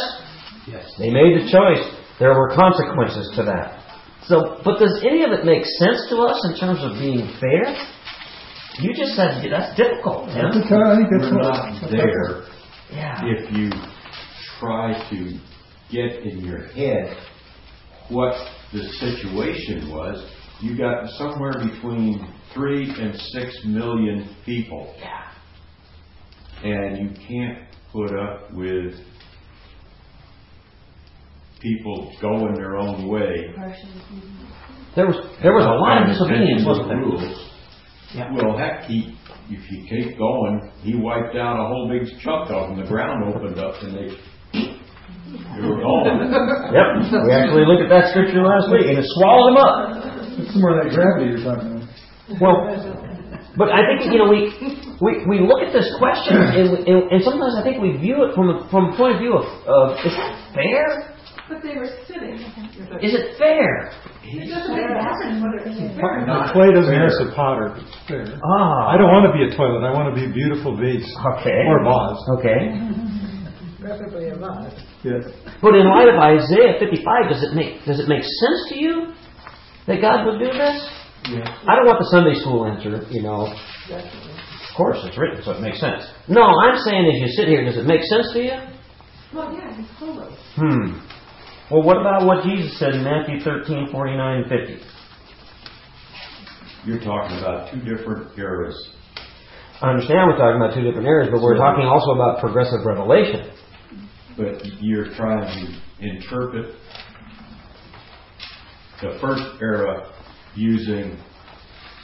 [0.68, 0.94] Yes.
[1.00, 1.84] They made the choice.
[2.20, 3.84] There were consequences to that.
[4.28, 7.74] So, but does any of it make sense to us in terms of being fair?
[8.80, 10.36] You just said that's difficult, Tim.
[10.44, 10.76] That's okay.
[10.76, 12.44] I think that's We're not there
[12.92, 13.22] Yeah.
[13.26, 13.72] if you
[14.60, 15.40] try to
[15.90, 17.18] get in your head
[18.10, 18.36] what
[18.74, 20.30] the situation was.
[20.60, 24.94] You got somewhere between three and six million people.
[25.00, 25.24] Yeah.
[26.64, 28.96] And you can't put up with
[31.68, 33.54] people going their own way.
[34.96, 36.98] There was there was a lot of disobedience, wasn't there?
[36.98, 37.48] rules.
[38.16, 38.32] Yeah.
[38.34, 39.14] Well, heck, he,
[39.52, 42.80] if you keep going, he wiped out a whole big chunk of them.
[42.80, 44.08] The ground opened up and they,
[44.56, 46.08] they were gone.
[46.72, 46.88] Yep.
[47.28, 49.78] We actually looked at that scripture last week, and it swallowed them up.
[50.40, 52.42] That's some more that gravity you're talking about.
[52.42, 52.58] Well,
[53.58, 54.54] but I think you know we
[55.02, 58.34] we, we look at this question, and, and, and sometimes I think we view it
[58.34, 61.17] from a, from a point of view of, of is that fair?
[61.48, 62.36] But they were sitting.
[63.00, 63.88] Is it fair?
[64.24, 65.00] It doesn't make a
[65.40, 67.72] whether it's fair The clay doesn't ask the potter.
[67.80, 68.28] It's fair.
[68.44, 68.92] Ah.
[68.92, 69.88] I don't want to be a toilet.
[69.88, 71.08] I want to be a beautiful vase.
[71.40, 71.64] Okay.
[71.72, 72.20] Or vase.
[72.36, 72.60] Okay.
[73.80, 74.76] Preferably a lot.
[75.08, 75.24] Yes.
[75.64, 79.16] But in light of Isaiah 55, does it make does it make sense to you
[79.88, 80.78] that God would do this?
[81.32, 81.48] Yeah.
[81.64, 83.48] I don't want the Sunday school answer, you know.
[83.48, 86.04] Of course, it's written, so it makes sense.
[86.28, 88.58] No, I'm saying as you sit here, does it make sense to you?
[89.34, 90.36] Well, yeah, he's holy.
[90.56, 91.07] Hmm.
[91.70, 94.86] Well, what about what Jesus said in Matthew 13, 49, and 50?
[96.86, 98.92] You're talking about two different eras.
[99.82, 103.52] I understand we're talking about two different eras, but we're talking also about progressive revelation.
[104.38, 106.76] But you're trying to interpret
[109.02, 110.10] the first era
[110.56, 111.20] using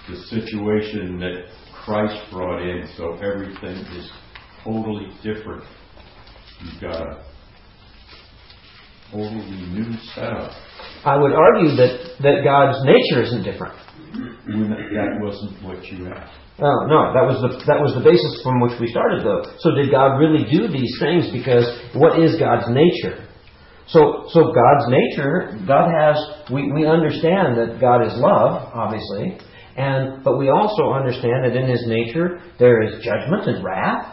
[0.10, 1.46] the situation that
[1.86, 4.12] Christ brought in, so everything is
[4.66, 5.64] totally different.
[6.62, 7.33] You've got a
[9.14, 10.52] totally new setup.
[11.06, 13.77] I would argue that, that God's nature isn't different.
[14.45, 16.44] When that wasn't what you asked.
[16.61, 19.41] Oh, no, that was the that was the basis from which we started though.
[19.57, 21.65] So did God really do these things because
[21.98, 23.26] what is God's nature?
[23.90, 26.22] So so God's nature, God has
[26.53, 29.41] we, we understand that God is love, obviously,
[29.76, 34.12] and but we also understand that in his nature there is judgment and wrath.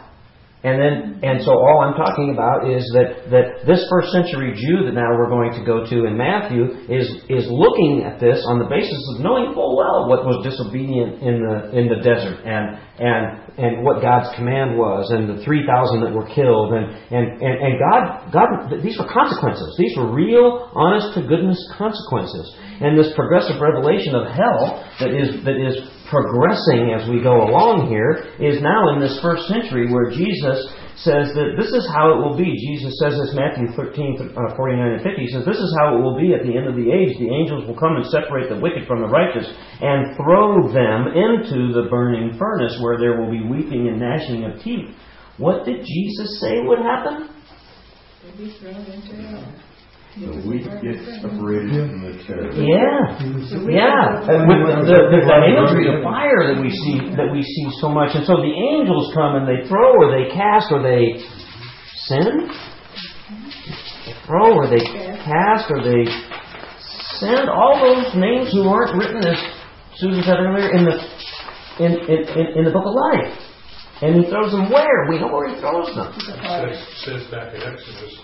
[0.61, 4.85] And then, and so all I'm talking about is that, that this first century Jew
[4.85, 8.61] that now we're going to go to in Matthew is, is looking at this on
[8.61, 12.77] the basis of knowing full well what was disobedient in the, in the desert and,
[13.01, 13.21] and,
[13.57, 15.65] and what God's command was and the 3,000
[16.05, 18.47] that were killed and, and, and, and God, God,
[18.85, 19.65] these were consequences.
[19.81, 22.45] These were real, honest to goodness consequences.
[22.85, 27.87] And this progressive revelation of hell that is, that is progressing as we go along
[27.87, 30.59] here is now in this first century where Jesus
[30.99, 32.51] says that this is how it will be.
[32.67, 35.17] Jesus says this Matthew 13, uh, 49 and 50.
[35.17, 37.17] He says, This is how it will be at the end of the age.
[37.17, 39.47] The angels will come and separate the wicked from the righteous
[39.81, 44.61] and throw them into the burning furnace where there will be weeping and gnashing of
[44.61, 44.93] teeth.
[45.39, 47.31] What did Jesus say would happen?
[50.11, 52.51] The wheat gets separated from the tare.
[52.51, 53.15] Yeah,
[53.63, 54.27] yeah.
[54.27, 57.67] And with the, the, the, that imagery of fire that we see that we see
[57.79, 61.15] so much, and so the angels come and they throw or they cast or they
[62.11, 62.51] send.
[64.03, 64.83] They throw or they
[65.23, 66.03] cast or they
[67.23, 69.39] send all those names who aren't written as
[69.95, 70.95] Susan said earlier in the
[71.79, 73.31] in, in, in, in the book of life.
[74.01, 75.07] And he throws them where?
[75.07, 76.11] We know where he throws them.
[76.11, 78.19] It says, says back in Exodus,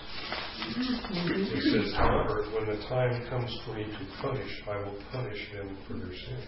[0.76, 5.76] it says, however, when the time comes for me to punish, I will punish them
[5.86, 6.42] for their sin.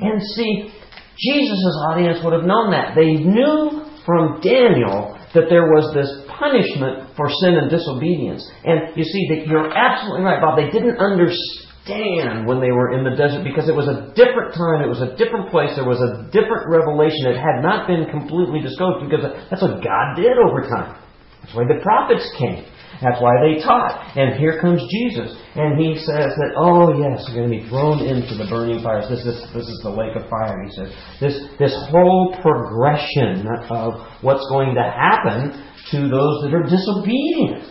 [0.00, 0.70] And see,
[1.18, 2.94] Jesus' audience would have known that.
[2.94, 6.08] They knew from Daniel that there was this
[6.38, 8.44] punishment for sin and disobedience.
[8.64, 10.56] And you see, that you're absolutely right, Bob.
[10.56, 14.84] They didn't understand when they were in the desert because it was a different time,
[14.84, 17.32] it was a different place, there was a different revelation.
[17.32, 21.05] It had not been completely disclosed because that's what God did over time.
[21.46, 22.66] That's why the prophets came.
[23.00, 24.16] That's why they taught.
[24.16, 25.30] And here comes Jesus.
[25.54, 29.06] And he says that, oh yes, you're going to be thrown into the burning fires.
[29.08, 30.90] This is, this is the lake of fire, he says.
[31.20, 35.52] This, this whole progression of what's going to happen
[35.92, 37.68] to those that are disobedient.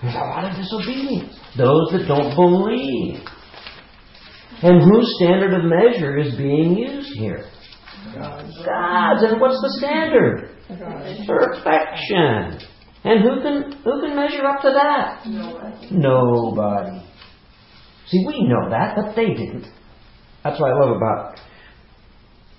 [0.00, 1.34] There's a lot of disobedience.
[1.58, 3.18] Those that don't believe.
[4.62, 7.50] And whose standard of measure is being used here?
[8.14, 9.22] God's.
[9.22, 10.54] And what's the standard?
[11.26, 12.58] Perfection.
[13.04, 15.26] And who can who can measure up to that?
[15.26, 15.88] Nobody.
[15.90, 17.02] Nobody.
[18.08, 19.66] See, we know that, but they didn't.
[20.42, 21.38] That's what I love about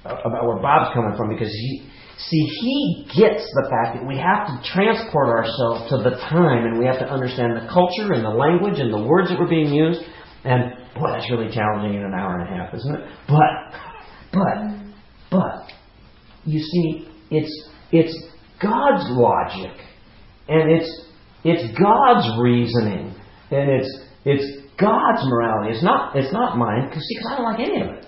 [0.05, 4.47] about where Bob's coming from because he see he gets the fact that we have
[4.47, 8.29] to transport ourselves to the time and we have to understand the culture and the
[8.29, 10.01] language and the words that were being used.
[10.43, 13.01] And boy, that's really challenging in an hour and a half, isn't it?
[13.27, 13.79] But
[14.31, 14.57] but
[15.31, 15.67] but
[16.45, 18.15] you see, it's it's
[18.61, 19.71] God's logic
[20.49, 21.05] and it's
[21.43, 23.15] it's God's reasoning,
[23.51, 24.45] and it's it's
[24.79, 25.73] God's morality.
[25.73, 28.05] It's not it's not mine because see, because I don't like any of it.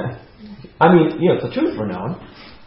[0.80, 2.14] I mean, you know, it's the truth for knowing.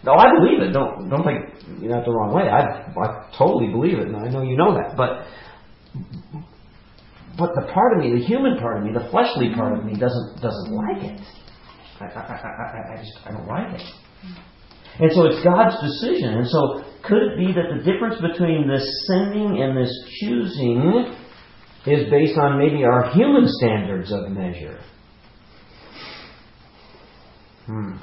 [0.03, 0.73] No, I believe it.
[0.73, 2.49] Don't don't think you know the wrong way.
[2.49, 4.97] I I totally believe it, and I know you know that.
[4.97, 5.27] But
[7.37, 9.93] but the part of me, the human part of me, the fleshly part of me,
[9.93, 11.21] doesn't doesn't like it.
[12.01, 13.87] I I I, I, I just I don't like it.
[14.99, 16.33] And so it's God's decision.
[16.35, 21.13] And so could it be that the difference between this sending and this choosing
[21.87, 24.79] is based on maybe our human standards of measure?
[27.65, 27.93] Hmm.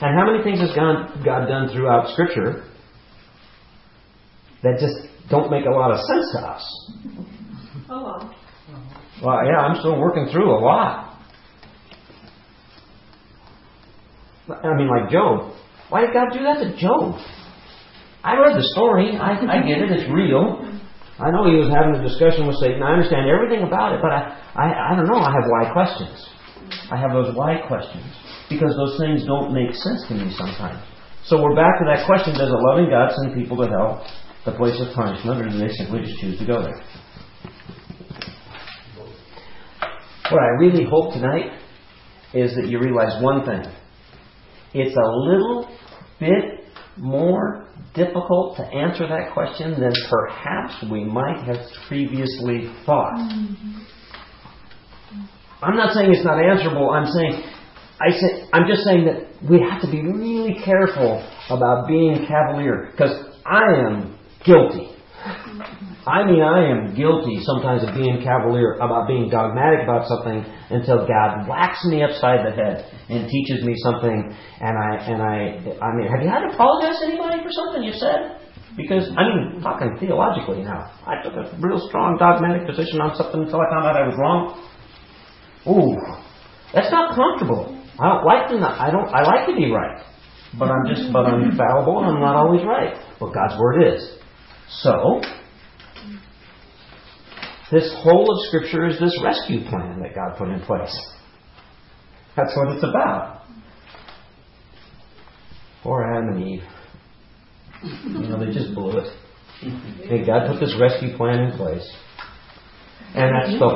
[0.00, 2.64] And how many things has God, God done throughout Scripture
[4.62, 4.94] that just
[5.30, 6.92] don't make a lot of sense to us?
[7.88, 8.34] Oh,
[9.22, 11.05] Well, yeah, I'm still working through a lot.
[14.48, 15.52] I mean, like Job.
[15.88, 17.18] Why did God do that to Job?
[18.22, 19.16] I read the story.
[19.16, 19.90] I, I get it.
[19.90, 20.62] It's real.
[21.18, 22.82] I know he was having a discussion with Satan.
[22.82, 25.22] I understand everything about it, but I, I, I don't know.
[25.22, 26.26] I have why questions.
[26.90, 28.04] I have those why questions
[28.50, 30.82] because those things don't make sense to me sometimes.
[31.24, 34.06] So we're back to that question: Does a loving God send people to hell,
[34.44, 36.78] the place of punishment, or do they simply just choose to go there?
[40.30, 41.58] What I really hope tonight
[42.34, 43.62] is that you realize one thing.
[44.78, 45.68] It's a little
[46.20, 46.66] bit
[46.98, 51.56] more difficult to answer that question than perhaps we might have
[51.88, 53.16] previously thought.
[55.62, 56.90] I'm not saying it's not answerable.
[56.90, 57.42] I'm saying
[57.98, 62.90] I say, I'm just saying that we have to be really careful about being cavalier
[62.90, 64.90] because I am guilty.
[66.06, 71.02] I mean, I am guilty sometimes of being cavalier about being dogmatic about something until
[71.02, 74.30] God whacks me upside the head and teaches me something.
[74.62, 75.36] And I, and I,
[75.82, 78.38] I mean, have you had to apologize to anybody for something you said?
[78.76, 83.42] Because I mean, talking theologically now, I took a real strong dogmatic position on something
[83.42, 84.62] until I found out I was wrong.
[85.66, 85.98] Ooh,
[86.72, 87.74] that's not comfortable.
[87.98, 88.60] I don't like to.
[88.60, 89.08] Not, I don't.
[89.08, 90.04] I like to be right,
[90.58, 91.10] but I'm just.
[91.10, 92.94] But I'm fallible and I'm not always right.
[93.18, 94.20] But God's word is.
[94.68, 95.24] So
[97.70, 100.94] this whole of Scripture is this rescue plan that God put in place.
[102.36, 103.42] That's what it's about.
[105.82, 106.62] Poor Adam and Eve.
[108.04, 109.12] You know, they just blew it.
[109.62, 111.88] And God put this rescue plan in place.
[113.14, 113.68] And that's the.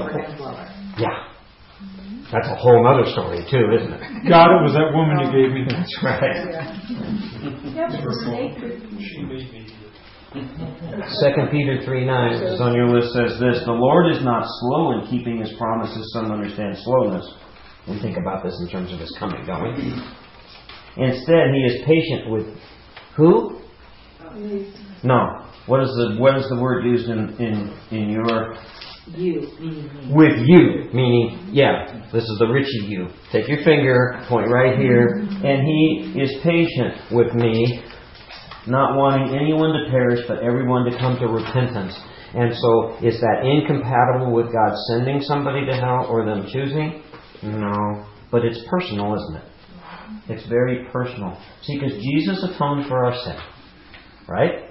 [0.98, 1.26] Yeah.
[2.32, 4.28] That's a whole other story too, isn't it?
[4.28, 5.64] God, it was that woman you gave me.
[5.66, 6.36] That's right.
[9.00, 9.89] She made me do it.
[10.32, 14.92] Second Peter three nine is on your list says this: The Lord is not slow
[15.00, 16.12] in keeping His promises.
[16.12, 17.26] Some understand slowness.
[17.88, 21.04] We think about this in terms of His coming, don't we?
[21.04, 22.46] Instead, He is patient with
[23.16, 23.58] who?
[25.02, 25.46] No.
[25.66, 28.54] What is the what is the word used in in in your
[29.16, 30.14] You, meaning me.
[30.14, 33.08] with you, meaning, yeah, this is the Richie you.
[33.32, 35.06] Take your finger, point right here,
[35.42, 37.82] and he is patient with me,
[38.66, 41.98] not wanting anyone to perish, but everyone to come to repentance.
[42.34, 47.02] And so, is that incompatible with God sending somebody to hell or them choosing?
[47.42, 48.06] No.
[48.30, 49.50] But it's personal, isn't it?
[50.28, 51.36] It's very personal.
[51.62, 53.36] See, because Jesus atoned for our sin.
[54.28, 54.70] Right?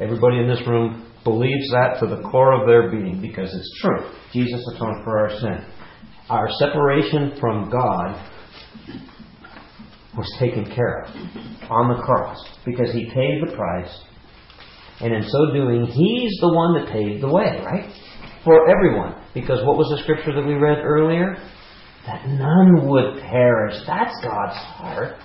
[0.00, 4.10] Everybody in this room believes that to the core of their being because it's true.
[4.32, 5.66] Jesus atoned for our sin.
[6.30, 8.14] Our separation from God
[10.16, 11.14] was taken care of
[11.70, 14.00] on the cross because He paid the price.
[15.00, 17.90] And in so doing, He's the one that paved the way, right?
[18.44, 19.22] For everyone.
[19.34, 21.36] Because what was the scripture that we read earlier?
[22.06, 23.74] That none would perish.
[23.86, 25.16] That's God's heart.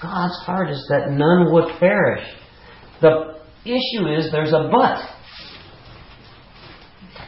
[0.00, 2.24] God's heart is that none would perish.
[3.00, 5.17] The issue is there's a but.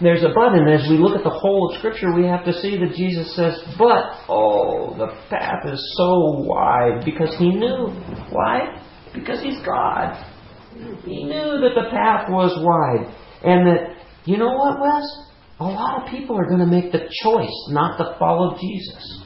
[0.03, 2.55] There's a but, and as we look at the whole of Scripture, we have to
[2.55, 7.89] see that Jesus says, But, oh, the path is so wide because He knew.
[8.31, 8.83] Why?
[9.13, 10.25] Because He's God.
[11.05, 13.15] He knew that the path was wide.
[13.45, 15.05] And that, you know what, Wes?
[15.61, 19.25] A lot of people are going to make the choice not to follow Jesus.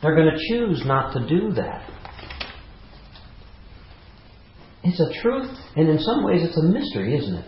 [0.00, 1.90] They're going to choose not to do that.
[4.84, 7.44] It's a truth, and in some ways it's a mystery, isn't it?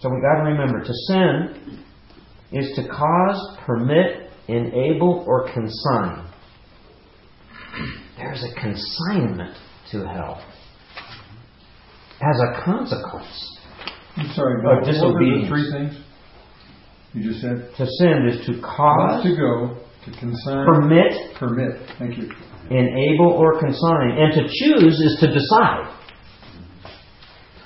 [0.00, 1.82] So we got to remember to sin
[2.52, 6.30] is to cause, permit, enable, or consign.
[8.16, 9.56] There's a consignment
[9.90, 10.42] to hell
[12.20, 13.58] as a consequence
[14.16, 16.00] I'm sorry, of Bill, what were the three things
[17.12, 17.68] you just said?
[17.76, 21.76] To sin is to cause, to go, to consign, permit, permit.
[21.98, 22.32] Thank you.
[22.70, 24.16] enable, or consign.
[24.16, 25.92] And to choose is to decide.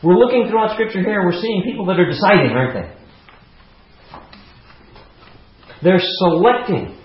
[0.02, 3.01] We're looking throughout Scripture here, we're seeing people that are deciding, aren't they?
[5.82, 6.97] They're selecting.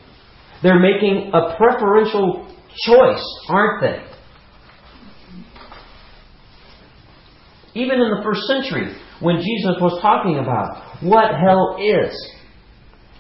[0.63, 2.47] They're making a preferential
[2.85, 4.03] choice, aren't they?
[7.79, 12.15] Even in the first century, when Jesus was talking about what hell is,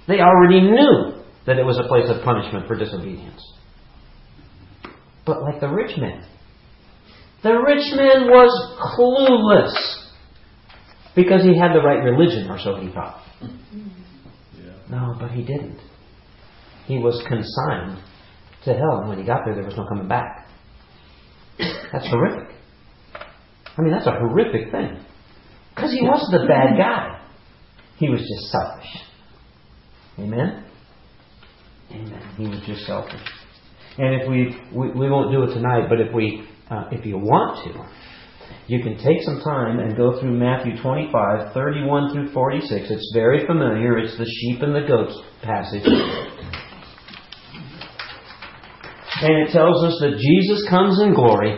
[0.07, 3.41] they already knew that it was a place of punishment for disobedience.
[5.25, 6.25] But like the rich man,
[7.45, 8.49] the rich man was
[8.97, 9.71] clueless
[11.15, 13.23] because he had the right religion, or so he thought.
[14.89, 15.79] No, but he didn't.
[16.87, 18.01] He was consigned
[18.63, 20.49] to hell, and when he got there, there was no coming back.
[21.93, 22.55] That's horrific.
[23.77, 25.05] I mean, that's a horrific thing.
[25.75, 27.21] Because he wasn't a bad guy.
[27.97, 28.89] He was just selfish.
[30.17, 30.65] Amen?
[31.91, 32.33] Amen.
[32.37, 33.21] He was just selfish.
[33.99, 37.17] And if we, we, we won't do it tonight, but if we, uh, if you
[37.17, 37.85] want to,
[38.67, 42.89] you can take some time and go through Matthew 25, 31 through 46.
[42.89, 43.97] It's very familiar.
[43.99, 45.83] It's the sheep and the goats passage.
[49.21, 51.57] And it tells us that Jesus comes in glory.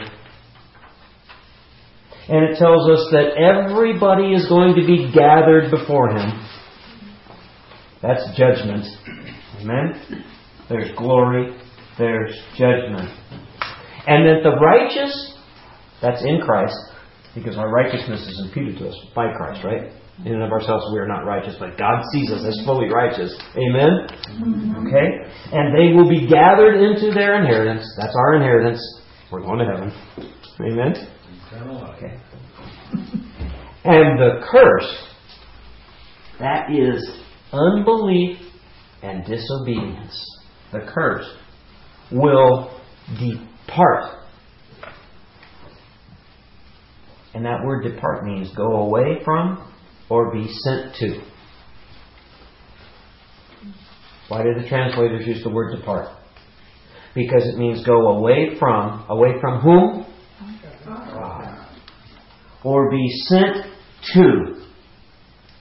[2.29, 6.45] And it tells us that everybody is going to be gathered before him.
[8.01, 8.85] That's judgment.
[9.61, 10.25] Amen?
[10.69, 11.57] There's glory.
[11.97, 13.09] There's judgment.
[14.07, 15.35] And that the righteous,
[16.01, 16.75] that's in Christ,
[17.35, 19.91] because our righteousness is imputed to us by Christ, right?
[20.25, 23.37] In and of ourselves, we are not righteous, but God sees us as fully righteous.
[23.55, 24.07] Amen?
[24.41, 24.87] Mm-hmm.
[24.87, 25.07] Okay?
[25.51, 27.85] And they will be gathered into their inheritance.
[27.99, 28.81] That's our inheritance.
[29.31, 29.91] We're going to heaven.
[30.61, 30.95] Amen?
[31.53, 32.17] Okay.
[33.83, 35.07] And the curse,
[36.39, 37.21] that is
[37.51, 38.39] unbelief
[39.03, 40.41] and disobedience.
[40.71, 41.27] The curse
[42.11, 42.81] will
[43.67, 44.15] depart.
[47.33, 49.71] And that word depart means go away from
[50.09, 51.21] or be sent to.
[54.29, 56.09] Why did the translators use the word depart?
[57.13, 60.05] Because it means go away from, away from whom?
[60.85, 61.67] God.
[62.63, 63.65] Or be sent
[64.13, 64.65] to,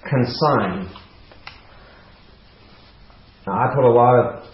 [0.08, 0.88] consigned.
[3.46, 4.45] Now, I put a lot of,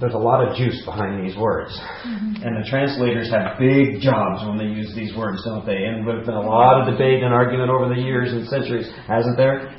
[0.00, 1.70] there's a lot of juice behind these words.
[1.76, 2.42] Mm-hmm.
[2.42, 5.84] And the translators have big jobs when they use these words, don't they?
[5.84, 9.36] And there's been a lot of debate and argument over the years and centuries, hasn't
[9.36, 9.76] there?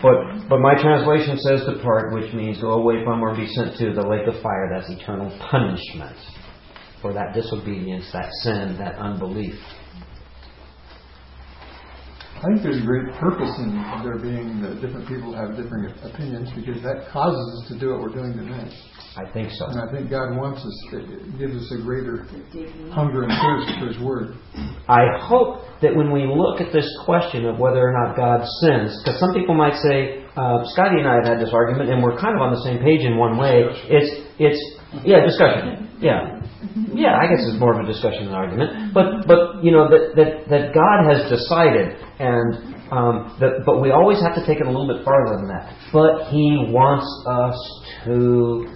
[0.00, 3.92] But but my translation says depart, which means go away from or be sent to
[3.92, 4.70] the lake of fire.
[4.72, 6.16] That's eternal punishment
[7.02, 9.54] for that disobedience, that sin, that unbelief.
[12.38, 13.74] I think there's a great purpose in
[14.06, 17.98] there being that different people have different opinions because that causes us to do what
[17.98, 18.62] we're doing today.
[19.18, 19.66] I think so.
[19.66, 22.30] And I think God wants us, it gives us a greater
[22.94, 24.38] hunger and thirst for His Word.
[24.86, 28.94] I hope that when we look at this question of whether or not God sins,
[29.02, 32.22] because some people might say, uh, Scotty and I have had this argument, and we're
[32.22, 33.66] kind of on the same page in one way.
[33.90, 34.62] It's, it's,
[35.02, 35.90] yeah, discussion.
[35.98, 36.37] Yeah.
[36.92, 38.92] Yeah, I guess it's more of a discussion than argument.
[38.92, 43.90] But, but you know, that, that, that God has decided, and um, that, but we
[43.90, 45.70] always have to take it a little bit farther than that.
[45.92, 47.56] But He wants us
[48.06, 48.66] to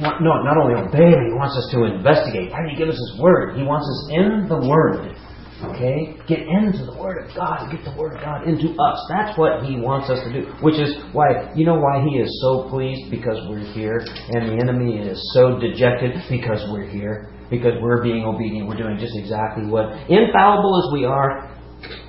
[0.00, 2.50] want, no, not only obey, but he wants us to investigate.
[2.50, 3.56] Why did he give us his word?
[3.56, 5.14] He wants us in the word.
[5.64, 6.14] Okay?
[6.28, 7.70] Get into the word of God.
[7.72, 8.98] Get the word of God into us.
[9.10, 10.46] That's what he wants us to do.
[10.62, 13.10] Which is why, you know why he is so pleased?
[13.10, 13.98] Because we're here.
[14.30, 17.34] And the enemy is so dejected because we're here.
[17.50, 18.68] Because we're being obedient.
[18.68, 21.57] We're doing just exactly what, infallible as we are,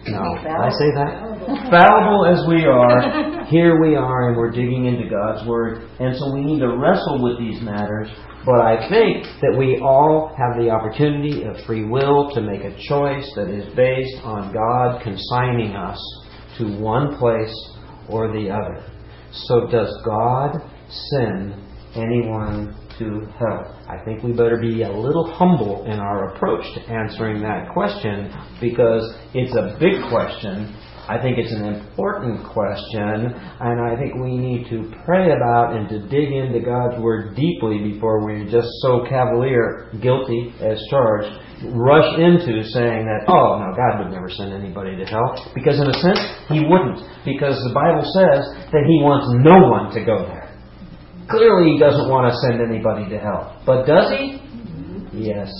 [0.08, 1.70] no, did I say that?
[1.70, 5.90] Fallible as we are, here we are, and we're digging into God's Word.
[6.00, 8.10] And so we need to wrestle with these matters.
[8.46, 12.76] But I think that we all have the opportunity of free will to make a
[12.88, 16.00] choice that is based on God consigning us
[16.58, 17.54] to one place
[18.08, 18.84] or the other.
[19.32, 20.58] So, does God
[21.12, 21.54] send
[21.96, 23.84] anyone to hell?
[23.90, 28.32] I think we better be a little humble in our approach to answering that question
[28.62, 30.76] because it's a big question.
[31.10, 35.90] I think it's an important question, and I think we need to pray about and
[35.90, 41.34] to dig into God's Word deeply before we just so cavalier, guilty as charged,
[41.74, 45.34] rush into saying that, oh, no, God would never send anybody to hell.
[45.56, 47.02] Because in a sense, He wouldn't.
[47.26, 50.39] Because the Bible says that He wants no one to go there.
[51.30, 53.62] Clearly, He doesn't want to send anybody to hell.
[53.66, 54.42] But does He?
[55.14, 55.52] Yes.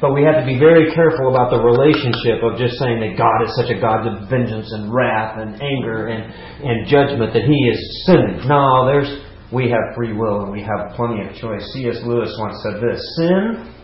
[0.00, 3.46] But we have to be very careful about the relationship of just saying that God
[3.46, 7.58] is such a God of vengeance and wrath and anger and, and judgment that He
[7.70, 8.42] is sinning.
[8.48, 9.06] No, there's
[9.52, 11.62] we have free will and we have plenty of choice.
[11.74, 12.00] C.S.
[12.04, 13.74] Lewis once said this Sin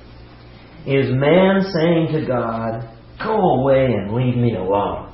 [0.86, 2.88] is man saying to God,
[3.22, 5.12] Go away and leave me alone.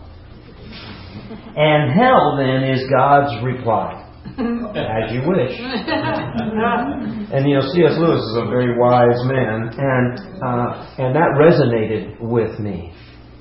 [1.56, 4.03] And hell then is God's reply.
[4.24, 5.52] As you wish.
[7.32, 7.96] and you know, C.S.
[7.98, 12.92] Lewis is a very wise man, and uh, and that resonated with me.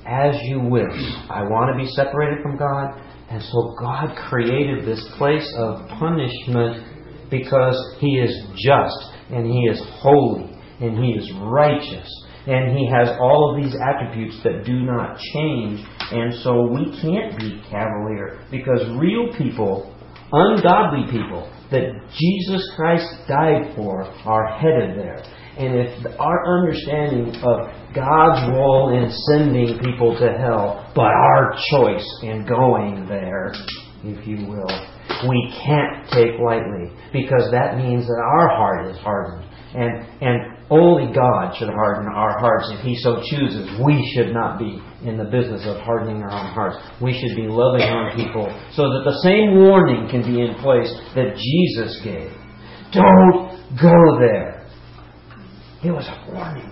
[0.06, 0.94] As you wish.
[1.30, 3.00] I want to be separated from God,
[3.30, 9.80] and so God created this place of punishment because He is just and He is
[10.00, 12.08] holy and He is righteous.
[12.46, 15.80] And he has all of these attributes that do not change.
[16.12, 19.93] And so we can't be cavalier because real people
[20.34, 25.22] ungodly people that Jesus Christ died for are headed there.
[25.56, 32.06] And if our understanding of God's role in sending people to hell, but our choice
[32.22, 33.52] in going there,
[34.02, 34.66] if you will,
[35.28, 39.48] we can't take lightly because that means that our heart is hardened.
[39.74, 43.68] And, and only God should harden our hearts if He so chooses.
[43.84, 46.76] We should not be in the business of hardening our own hearts.
[47.00, 50.90] We should be loving on people so that the same warning can be in place
[51.14, 52.32] that Jesus gave.
[52.92, 54.66] Don't go there.
[55.84, 56.70] It was a warning.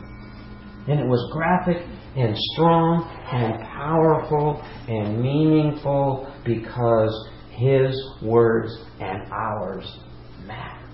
[0.88, 1.86] And it was graphic
[2.16, 9.98] and strong and powerful and meaningful because His words and ours
[10.46, 10.88] matter.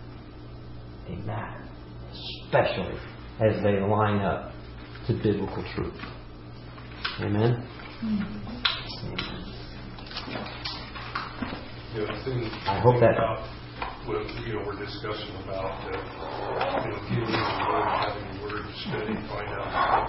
[1.09, 1.69] They matter
[2.49, 2.99] especially
[3.41, 4.53] as they line up
[5.07, 5.95] to biblical truth.
[7.21, 7.67] Amen?
[11.95, 13.19] You know, thing, I hope that-
[14.07, 15.89] what you know we're discussing about uh,
[17.13, 20.09] you know the word, having the word, study, find out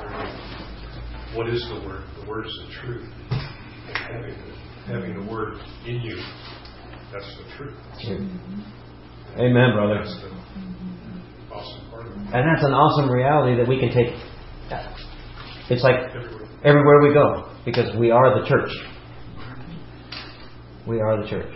[1.35, 2.03] what, is the word.
[2.21, 6.17] The word is the truth, and having the, having the word in you,
[7.11, 7.75] that's the truth.
[9.37, 9.99] Amen, brother.
[9.99, 10.29] That's the
[11.53, 12.17] awesome part of it.
[12.17, 14.13] And that's an awesome reality that we can take.
[15.69, 16.48] It's like Everywhere.
[16.63, 18.71] Everywhere we go because we are the church.
[20.87, 21.53] We are the church.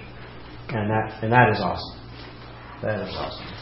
[0.69, 1.99] And that and that is awesome.
[2.81, 3.52] That is awesome.